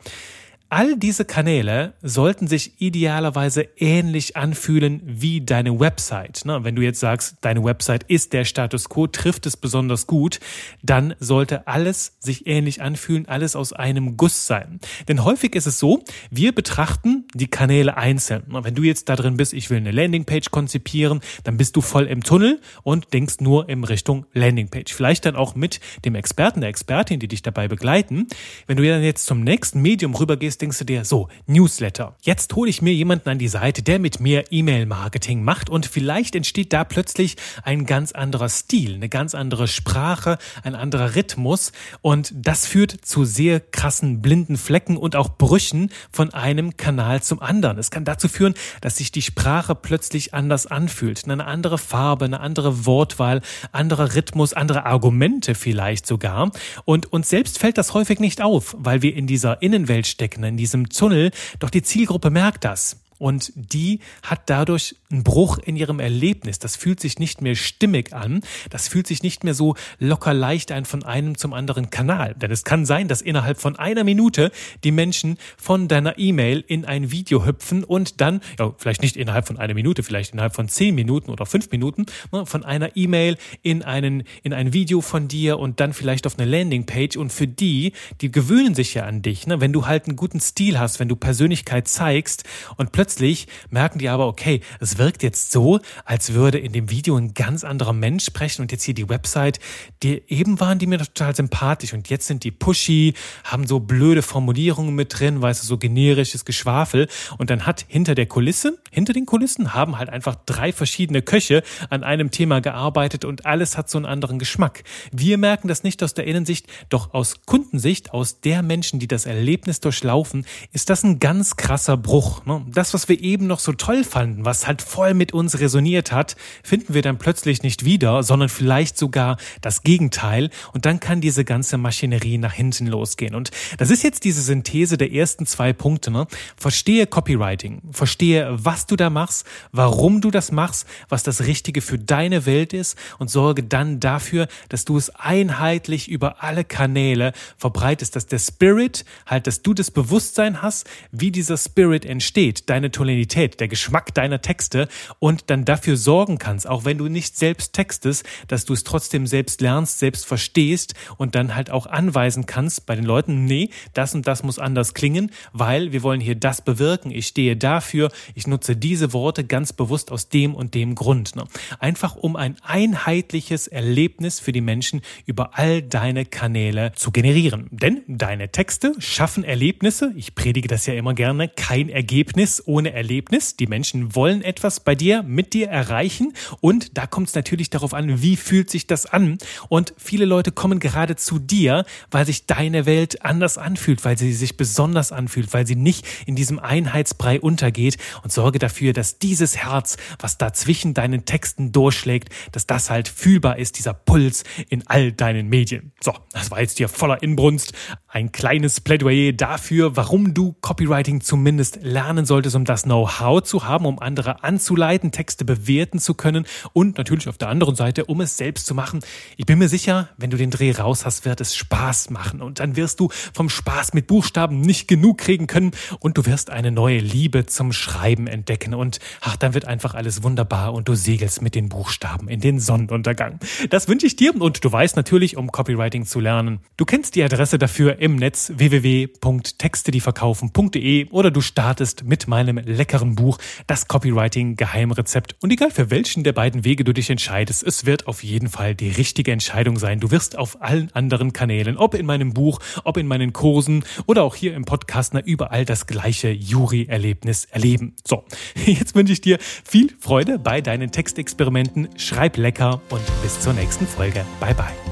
All 0.71 0.97
diese 0.97 1.25
Kanäle 1.25 1.95
sollten 2.03 2.45
sich 2.45 2.79
idealerweise 2.79 3.67
ähnlich 3.77 4.37
anfühlen 4.37 5.01
wie 5.03 5.41
deine 5.41 5.79
Website. 5.79 6.43
wenn 6.45 6.75
du 6.75 6.83
jetzt 6.83 6.99
sagst, 6.99 7.37
deine 7.41 7.63
Website 7.63 8.03
ist 8.03 8.33
der 8.33 8.45
Status 8.45 8.87
quo, 8.87 9.07
trifft 9.07 9.47
es 9.47 9.57
besonders 9.57 10.05
gut, 10.05 10.39
dann 10.83 11.15
sollte 11.19 11.65
alles 11.65 12.17
sich 12.19 12.45
ähnlich 12.45 12.83
anfühlen, 12.83 13.27
alles 13.27 13.55
aus 13.55 13.73
einem 13.73 14.15
Guss 14.15 14.45
sein. 14.45 14.79
Denn 15.07 15.23
häufig 15.23 15.55
ist 15.55 15.65
es 15.65 15.79
so, 15.79 16.03
wir 16.29 16.53
betrachten 16.53 17.27
die 17.33 17.47
Kanäle 17.47 17.97
einzeln. 17.97 18.43
wenn 18.49 18.75
du 18.75 18.83
jetzt 18.83 19.09
da 19.09 19.15
drin 19.15 19.37
bist, 19.37 19.53
ich 19.53 19.71
will 19.71 19.77
eine 19.77 19.89
Landingpage 19.89 20.51
konzipieren, 20.51 21.21
dann 21.45 21.57
bist 21.57 21.77
du 21.77 21.81
voll 21.81 22.05
im 22.05 22.21
Tunnel 22.21 22.61
und 22.83 23.11
denkst 23.11 23.37
nur 23.39 23.69
in 23.69 23.83
Richtung 23.83 24.27
Landingpage. 24.33 24.93
Vielleicht 24.93 25.25
dann 25.25 25.35
auch 25.35 25.55
mit 25.55 25.79
dem 26.05 26.13
Experten, 26.13 26.61
der 26.61 26.69
Expertin, 26.69 27.19
die 27.19 27.27
dich 27.27 27.41
dabei 27.41 27.67
begleiten. 27.67 28.27
Wenn 28.67 28.77
du 28.77 28.87
dann 28.87 29.01
jetzt 29.01 29.25
zum 29.25 29.41
nächsten 29.41 29.81
Medium 29.81 30.13
rübergehst, 30.13 30.58
denkst 30.61 30.79
du 30.79 30.85
dir, 30.85 31.05
so, 31.05 31.29
Newsletter. 31.47 32.15
Jetzt 32.21 32.55
hole 32.55 32.69
ich 32.69 32.81
mir 32.81 32.93
jemanden 32.93 33.29
an 33.29 33.39
die 33.39 33.47
Seite, 33.47 33.81
der 33.81 33.99
mit 33.99 34.19
mir 34.19 34.45
E-Mail-Marketing 34.51 35.43
macht 35.43 35.69
und 35.69 35.85
vielleicht 35.85 36.35
entsteht 36.35 36.73
da 36.73 36.83
plötzlich 36.83 37.37
ein 37.63 37.85
ganz 37.85 38.11
anderer 38.11 38.49
Stil, 38.49 38.95
eine 38.95 39.09
ganz 39.09 39.35
andere 39.35 39.67
Sprache, 39.67 40.37
ein 40.63 40.75
anderer 40.75 41.15
Rhythmus 41.15 41.71
und 42.01 42.33
das 42.35 42.65
führt 42.65 42.91
zu 43.05 43.25
sehr 43.25 43.59
krassen 43.59 44.21
blinden 44.21 44.57
Flecken 44.57 44.97
und 44.97 45.15
auch 45.15 45.37
Brüchen 45.37 45.91
von 46.11 46.33
einem 46.33 46.77
Kanal 46.77 47.21
zum 47.23 47.41
anderen. 47.41 47.77
Es 47.77 47.91
kann 47.91 48.05
dazu 48.05 48.27
führen, 48.27 48.53
dass 48.81 48.97
sich 48.97 49.11
die 49.11 49.21
Sprache 49.21 49.75
plötzlich 49.75 50.33
anders 50.33 50.67
anfühlt, 50.67 51.23
eine 51.25 51.45
andere 51.45 51.77
Farbe, 51.77 52.25
eine 52.25 52.39
andere 52.39 52.85
Wortwahl, 52.85 53.41
anderer 53.71 54.15
Rhythmus, 54.15 54.53
andere 54.53 54.85
Argumente 54.85 55.55
vielleicht 55.55 56.05
sogar 56.05 56.51
und 56.85 57.11
uns 57.11 57.29
selbst 57.29 57.59
fällt 57.59 57.77
das 57.77 57.93
häufig 57.93 58.19
nicht 58.19 58.41
auf, 58.41 58.75
weil 58.77 59.01
wir 59.01 59.15
in 59.15 59.27
dieser 59.27 59.61
Innenwelt 59.61 60.07
stecken, 60.07 60.43
in 60.49 60.57
diesem 60.57 60.89
Tunnel, 60.89 61.31
doch 61.59 61.69
die 61.69 61.81
Zielgruppe 61.81 62.29
merkt 62.29 62.65
das. 62.65 62.97
Und 63.17 63.51
die 63.55 63.99
hat 64.23 64.49
dadurch 64.49 64.95
einen 65.11 65.23
Bruch 65.23 65.57
in 65.57 65.75
ihrem 65.75 65.99
Erlebnis. 65.99 66.59
Das 66.59 66.75
fühlt 66.75 66.99
sich 66.99 67.17
nicht 67.17 67.41
mehr 67.41 67.55
stimmig 67.55 68.13
an. 68.13 68.41
Das 68.69 68.87
fühlt 68.87 69.07
sich 69.07 69.23
nicht 69.23 69.43
mehr 69.43 69.55
so 69.55 69.75
locker 69.97 70.35
leicht 70.35 70.71
ein 70.71 70.85
von 70.85 71.03
einem 71.03 71.35
zum 71.35 71.53
anderen 71.53 71.89
Kanal. 71.89 72.35
Denn 72.35 72.51
es 72.51 72.63
kann 72.63 72.85
sein, 72.85 73.07
dass 73.07 73.23
innerhalb 73.23 73.59
von 73.59 73.75
einer 73.75 74.03
Minute 74.03 74.51
die 74.83 74.91
Menschen 74.91 75.37
von 75.57 75.87
deiner 75.87 76.19
E-Mail 76.19 76.63
in 76.67 76.85
ein 76.85 77.11
Video 77.11 77.43
hüpfen 77.43 77.83
und 77.83 78.21
dann, 78.21 78.41
ja, 78.59 78.71
vielleicht 78.77 79.01
nicht 79.01 79.17
innerhalb 79.17 79.47
von 79.47 79.57
einer 79.57 79.73
Minute, 79.73 80.03
vielleicht 80.03 80.33
innerhalb 80.33 80.53
von 80.53 80.69
zehn 80.69 80.93
Minuten 80.93 81.31
oder 81.31 81.47
fünf 81.47 81.71
Minuten, 81.71 82.05
ne, 82.31 82.45
von 82.45 82.63
einer 82.63 82.95
E-Mail 82.95 83.37
in 83.63 83.81
einen, 83.81 84.23
in 84.43 84.53
ein 84.53 84.73
Video 84.73 85.01
von 85.01 85.27
dir 85.27 85.57
und 85.57 85.79
dann 85.79 85.93
vielleicht 85.93 86.27
auf 86.27 86.37
eine 86.37 86.49
Landingpage. 86.49 87.17
Und 87.17 87.33
für 87.33 87.47
die, 87.47 87.93
die 88.21 88.31
gewöhnen 88.31 88.75
sich 88.75 88.93
ja 88.93 89.05
an 89.05 89.23
dich, 89.23 89.47
ne? 89.47 89.59
wenn 89.59 89.73
du 89.73 89.87
halt 89.87 90.05
einen 90.05 90.17
guten 90.17 90.39
Stil 90.39 90.77
hast, 90.77 90.99
wenn 90.99 91.09
du 91.09 91.15
Persönlichkeit 91.15 91.87
zeigst 91.87 92.43
und 92.77 92.91
plötzlich 92.91 93.47
merken 93.71 93.97
die 93.97 94.09
aber, 94.09 94.27
okay, 94.27 94.61
es 94.79 94.98
wirkt 94.99 95.23
jetzt 95.23 95.51
so, 95.51 95.79
als 96.05 96.33
würde 96.33 96.59
in 96.59 96.73
dem 96.73 96.89
Video 96.91 97.15
ein 97.15 97.33
ganz 97.33 97.63
anderer 97.63 97.93
Mensch 97.93 98.25
sprechen 98.25 98.61
und 98.61 98.71
jetzt 98.71 98.83
hier 98.83 98.93
die 98.93 99.09
Website, 99.09 99.59
die 100.03 100.21
eben 100.27 100.59
waren 100.59 100.77
die 100.77 100.85
mir 100.87 100.99
total 100.99 101.35
sympathisch 101.35 101.93
und 101.93 102.09
jetzt 102.09 102.27
sind 102.27 102.43
die 102.43 102.51
pushy, 102.51 103.13
haben 103.43 103.65
so 103.65 103.79
blöde 103.79 104.21
Formulierungen 104.21 104.93
mit 104.93 105.19
drin, 105.19 105.41
weißt 105.41 105.63
du, 105.63 105.67
so 105.67 105.77
generisches 105.77 106.45
Geschwafel 106.45 107.07
und 107.37 107.49
dann 107.49 107.65
hat 107.65 107.85
hinter 107.87 108.13
der 108.13 108.27
Kulisse, 108.27 108.77
hinter 108.91 109.13
den 109.13 109.25
Kulissen 109.25 109.73
haben 109.73 109.97
halt 109.97 110.09
einfach 110.09 110.35
drei 110.45 110.71
verschiedene 110.71 111.21
Köche 111.21 111.63
an 111.89 112.03
einem 112.03 112.29
Thema 112.31 112.61
gearbeitet 112.61 113.25
und 113.25 113.45
alles 113.45 113.77
hat 113.77 113.89
so 113.89 113.97
einen 113.97 114.05
anderen 114.05 114.37
Geschmack. 114.39 114.83
Wir 115.11 115.37
merken 115.37 115.67
das 115.67 115.83
nicht 115.83 116.03
aus 116.03 116.13
der 116.13 116.25
Innensicht, 116.27 116.67
doch 116.89 117.13
aus 117.13 117.41
Kundensicht, 117.45 118.13
aus 118.13 118.41
der 118.41 118.61
Menschen, 118.61 118.99
die 118.99 119.07
das 119.07 119.25
Erlebnis 119.25 119.79
durchlaufen, 119.79 120.45
ist 120.73 120.89
das 120.89 121.03
ein 121.03 121.19
ganz 121.19 121.55
krasser 121.55 121.97
Bruch. 121.97 122.45
Ne? 122.45 122.65
Das, 122.69 122.93
was 122.93 123.07
wir 123.07 123.19
eben 123.21 123.47
noch 123.47 123.59
so 123.59 123.73
toll 123.73 124.03
fanden, 124.03 124.45
was 124.45 124.67
halt 124.67 124.81
voll 124.89 125.13
mit 125.13 125.33
uns 125.33 125.59
resoniert 125.59 126.11
hat, 126.11 126.35
finden 126.63 126.93
wir 126.93 127.01
dann 127.01 127.17
plötzlich 127.17 127.63
nicht 127.63 127.85
wieder, 127.85 128.23
sondern 128.23 128.49
vielleicht 128.49 128.97
sogar 128.97 129.37
das 129.61 129.83
Gegenteil. 129.83 130.49
Und 130.73 130.85
dann 130.85 130.99
kann 130.99 131.21
diese 131.21 131.45
ganze 131.45 131.77
Maschinerie 131.77 132.37
nach 132.37 132.53
hinten 132.53 132.87
losgehen. 132.87 133.35
Und 133.35 133.51
das 133.77 133.91
ist 133.91 134.03
jetzt 134.03 134.23
diese 134.23 134.41
Synthese 134.41 134.97
der 134.97 135.11
ersten 135.13 135.45
zwei 135.45 135.73
Punkte. 135.73 136.11
Ne? 136.11 136.27
Verstehe 136.57 137.07
Copywriting, 137.07 137.81
verstehe, 137.91 138.47
was 138.51 138.87
du 138.87 138.95
da 138.95 139.09
machst, 139.09 139.45
warum 139.71 140.21
du 140.21 140.31
das 140.31 140.51
machst, 140.51 140.87
was 141.07 141.23
das 141.23 141.41
Richtige 141.41 141.81
für 141.81 141.99
deine 141.99 142.45
Welt 142.45 142.73
ist 142.73 142.97
und 143.19 143.29
sorge 143.29 143.63
dann 143.63 143.99
dafür, 143.99 144.47
dass 144.69 144.85
du 144.85 144.97
es 144.97 145.09
einheitlich 145.11 146.09
über 146.09 146.43
alle 146.43 146.63
Kanäle 146.63 147.33
verbreitest, 147.57 148.15
dass 148.15 148.25
der 148.25 148.39
Spirit, 148.39 149.05
halt, 149.25 149.47
dass 149.47 149.61
du 149.61 149.73
das 149.73 149.91
Bewusstsein 149.91 150.61
hast, 150.61 150.89
wie 151.11 151.31
dieser 151.31 151.57
Spirit 151.57 152.05
entsteht, 152.05 152.69
deine 152.69 152.91
Tonalität, 152.91 153.59
der 153.59 153.67
Geschmack 153.67 154.13
deiner 154.13 154.41
Texte 154.41 154.78
und 155.19 155.49
dann 155.49 155.65
dafür 155.65 155.97
sorgen 155.97 156.37
kannst, 156.37 156.67
auch 156.67 156.85
wenn 156.85 156.97
du 156.97 157.07
nicht 157.07 157.37
selbst 157.37 157.73
textest, 157.73 158.25
dass 158.47 158.65
du 158.65 158.73
es 158.73 158.83
trotzdem 158.83 159.27
selbst 159.27 159.61
lernst, 159.61 159.99
selbst 159.99 160.25
verstehst 160.25 160.93
und 161.17 161.35
dann 161.35 161.55
halt 161.55 161.71
auch 161.71 161.87
anweisen 161.87 162.45
kannst 162.45 162.85
bei 162.85 162.95
den 162.95 163.05
Leuten, 163.05 163.45
nee, 163.45 163.69
das 163.93 164.15
und 164.15 164.27
das 164.27 164.43
muss 164.43 164.59
anders 164.59 164.93
klingen, 164.93 165.31
weil 165.53 165.91
wir 165.91 166.03
wollen 166.03 166.21
hier 166.21 166.35
das 166.35 166.61
bewirken, 166.61 167.11
ich 167.11 167.27
stehe 167.27 167.57
dafür, 167.57 168.11
ich 168.35 168.47
nutze 168.47 168.75
diese 168.75 169.13
Worte 169.13 169.43
ganz 169.43 169.73
bewusst 169.73 170.11
aus 170.11 170.29
dem 170.29 170.55
und 170.55 170.75
dem 170.75 170.95
Grund. 170.95 171.35
Ne? 171.35 171.45
Einfach 171.79 172.15
um 172.15 172.35
ein 172.35 172.55
einheitliches 172.61 173.67
Erlebnis 173.67 174.39
für 174.39 174.51
die 174.51 174.61
Menschen 174.61 175.01
über 175.25 175.57
all 175.57 175.81
deine 175.81 176.25
Kanäle 176.25 176.91
zu 176.95 177.11
generieren. 177.11 177.67
Denn 177.71 178.03
deine 178.07 178.51
Texte 178.51 178.93
schaffen 178.99 179.43
Erlebnisse, 179.43 180.13
ich 180.15 180.35
predige 180.35 180.67
das 180.67 180.85
ja 180.85 180.93
immer 180.93 181.13
gerne, 181.13 181.49
kein 181.49 181.89
Ergebnis 181.89 182.63
ohne 182.65 182.93
Erlebnis. 182.93 183.55
Die 183.55 183.67
Menschen 183.67 184.15
wollen 184.15 184.41
etwas 184.41 184.68
bei 184.79 184.95
dir, 184.95 185.23
mit 185.23 185.53
dir 185.53 185.69
erreichen 185.69 186.33
und 186.61 186.97
da 186.97 187.07
kommt 187.07 187.29
es 187.29 187.35
natürlich 187.35 187.69
darauf 187.69 187.93
an, 187.93 188.21
wie 188.21 188.35
fühlt 188.35 188.69
sich 188.69 188.87
das 188.87 189.05
an. 189.05 189.37
Und 189.69 189.93
viele 189.97 190.25
Leute 190.25 190.51
kommen 190.51 190.79
gerade 190.79 191.15
zu 191.15 191.39
dir, 191.39 191.85
weil 192.11 192.25
sich 192.25 192.45
deine 192.45 192.85
Welt 192.85 193.23
anders 193.23 193.57
anfühlt, 193.57 194.05
weil 194.05 194.17
sie 194.17 194.33
sich 194.33 194.57
besonders 194.57 195.11
anfühlt, 195.11 195.53
weil 195.53 195.65
sie 195.65 195.75
nicht 195.75 196.05
in 196.25 196.35
diesem 196.35 196.59
Einheitsbrei 196.59 197.39
untergeht 197.39 197.97
und 198.23 198.31
sorge 198.31 198.59
dafür, 198.59 198.93
dass 198.93 199.19
dieses 199.19 199.57
Herz, 199.57 199.97
was 200.19 200.37
da 200.37 200.53
zwischen 200.53 200.93
deinen 200.93 201.25
Texten 201.25 201.71
durchschlägt, 201.71 202.29
dass 202.51 202.67
das 202.67 202.89
halt 202.89 203.07
fühlbar 203.07 203.57
ist, 203.57 203.77
dieser 203.77 203.93
Puls 203.93 204.43
in 204.69 204.85
all 204.87 205.11
deinen 205.11 205.47
Medien. 205.47 205.91
So, 206.01 206.13
das 206.33 206.51
war 206.51 206.61
jetzt 206.61 206.77
hier 206.77 206.89
voller 206.89 207.21
Inbrunst. 207.23 207.73
Ein 208.07 208.31
kleines 208.31 208.81
Plädoyer 208.81 209.33
dafür, 209.33 209.95
warum 209.95 210.33
du 210.33 210.53
Copywriting 210.61 211.21
zumindest 211.21 211.79
lernen 211.81 212.25
solltest, 212.25 212.55
um 212.55 212.65
das 212.65 212.83
Know-how 212.83 213.41
zu 213.43 213.65
haben, 213.65 213.85
um 213.85 213.99
andere 213.99 214.43
anzuleiten, 214.59 215.13
Texte 215.13 215.45
bewerten 215.45 215.99
zu 215.99 216.13
können 216.13 216.45
und 216.73 216.97
natürlich 216.97 217.29
auf 217.29 217.37
der 217.37 217.47
anderen 217.47 217.75
Seite, 217.75 218.03
um 218.05 218.19
es 218.19 218.35
selbst 218.35 218.65
zu 218.65 218.75
machen. 218.75 218.99
Ich 219.37 219.45
bin 219.45 219.57
mir 219.57 219.69
sicher, 219.69 220.09
wenn 220.17 220.31
du 220.31 220.35
den 220.35 220.51
Dreh 220.51 220.71
raus 220.71 221.05
hast, 221.05 221.23
wird 221.23 221.39
es 221.39 221.55
Spaß 221.55 222.09
machen 222.09 222.41
und 222.41 222.59
dann 222.59 222.75
wirst 222.75 222.99
du 222.99 223.07
vom 223.33 223.49
Spaß 223.49 223.93
mit 223.93 224.07
Buchstaben 224.07 224.59
nicht 224.59 224.89
genug 224.89 225.19
kriegen 225.19 225.47
können 225.47 225.71
und 226.01 226.17
du 226.17 226.25
wirst 226.25 226.49
eine 226.49 226.71
neue 226.71 226.99
Liebe 226.99 227.45
zum 227.45 227.71
Schreiben 227.71 228.27
entdecken 228.27 228.73
und 228.73 228.99
ach, 229.21 229.37
dann 229.37 229.53
wird 229.53 229.63
einfach 229.63 229.95
alles 229.95 230.23
wunderbar 230.23 230.73
und 230.73 230.89
du 230.89 230.95
segelst 230.95 231.41
mit 231.41 231.55
den 231.55 231.69
Buchstaben 231.69 232.27
in 232.27 232.41
den 232.41 232.59
Sonnenuntergang. 232.59 233.39
Das 233.69 233.87
wünsche 233.87 234.07
ich 234.07 234.17
dir 234.17 234.35
und 234.41 234.65
du 234.65 234.69
weißt 234.69 234.97
natürlich, 234.97 235.37
um 235.37 235.53
Copywriting 235.53 236.05
zu 236.05 236.19
lernen. 236.19 236.59
Du 236.75 236.83
kennst 236.83 237.15
die 237.15 237.23
Adresse 237.23 237.57
dafür 237.57 237.99
im 237.99 238.17
Netz 238.17 238.51
www.textedieverkaufen.de 238.53 241.11
oder 241.11 241.31
du 241.31 241.39
startest 241.39 242.03
mit 242.03 242.27
meinem 242.27 242.57
leckeren 242.57 243.15
Buch 243.15 243.37
Das 243.67 243.87
Copywriting 243.87 244.48
Geheimrezept. 244.55 245.35
Und 245.41 245.51
egal 245.51 245.71
für 245.71 245.89
welchen 245.89 246.23
der 246.23 246.33
beiden 246.33 246.65
Wege 246.65 246.83
du 246.83 246.93
dich 246.93 247.09
entscheidest, 247.09 247.63
es 247.63 247.85
wird 247.85 248.07
auf 248.07 248.23
jeden 248.23 248.49
Fall 248.49 248.75
die 248.75 248.89
richtige 248.89 249.31
Entscheidung 249.31 249.77
sein. 249.77 249.99
Du 249.99 250.11
wirst 250.11 250.37
auf 250.37 250.61
allen 250.61 250.91
anderen 250.93 251.33
Kanälen, 251.33 251.77
ob 251.77 251.93
in 251.95 252.05
meinem 252.05 252.33
Buch, 252.33 252.59
ob 252.83 252.97
in 252.97 253.07
meinen 253.07 253.33
Kursen 253.33 253.83
oder 254.05 254.23
auch 254.23 254.35
hier 254.35 254.53
im 254.55 254.65
Podcast, 254.65 255.13
na, 255.13 255.21
überall 255.21 255.65
das 255.65 255.87
gleiche 255.87 256.29
Jury-Erlebnis 256.29 257.45
erleben. 257.45 257.95
So, 258.07 258.23
jetzt 258.65 258.95
wünsche 258.95 259.13
ich 259.13 259.21
dir 259.21 259.37
viel 259.39 259.93
Freude 259.99 260.39
bei 260.39 260.61
deinen 260.61 260.91
Textexperimenten. 260.91 261.89
Schreib 261.97 262.37
lecker 262.37 262.81
und 262.89 263.01
bis 263.21 263.39
zur 263.39 263.53
nächsten 263.53 263.87
Folge. 263.87 264.25
Bye 264.39 264.53
bye. 264.53 264.88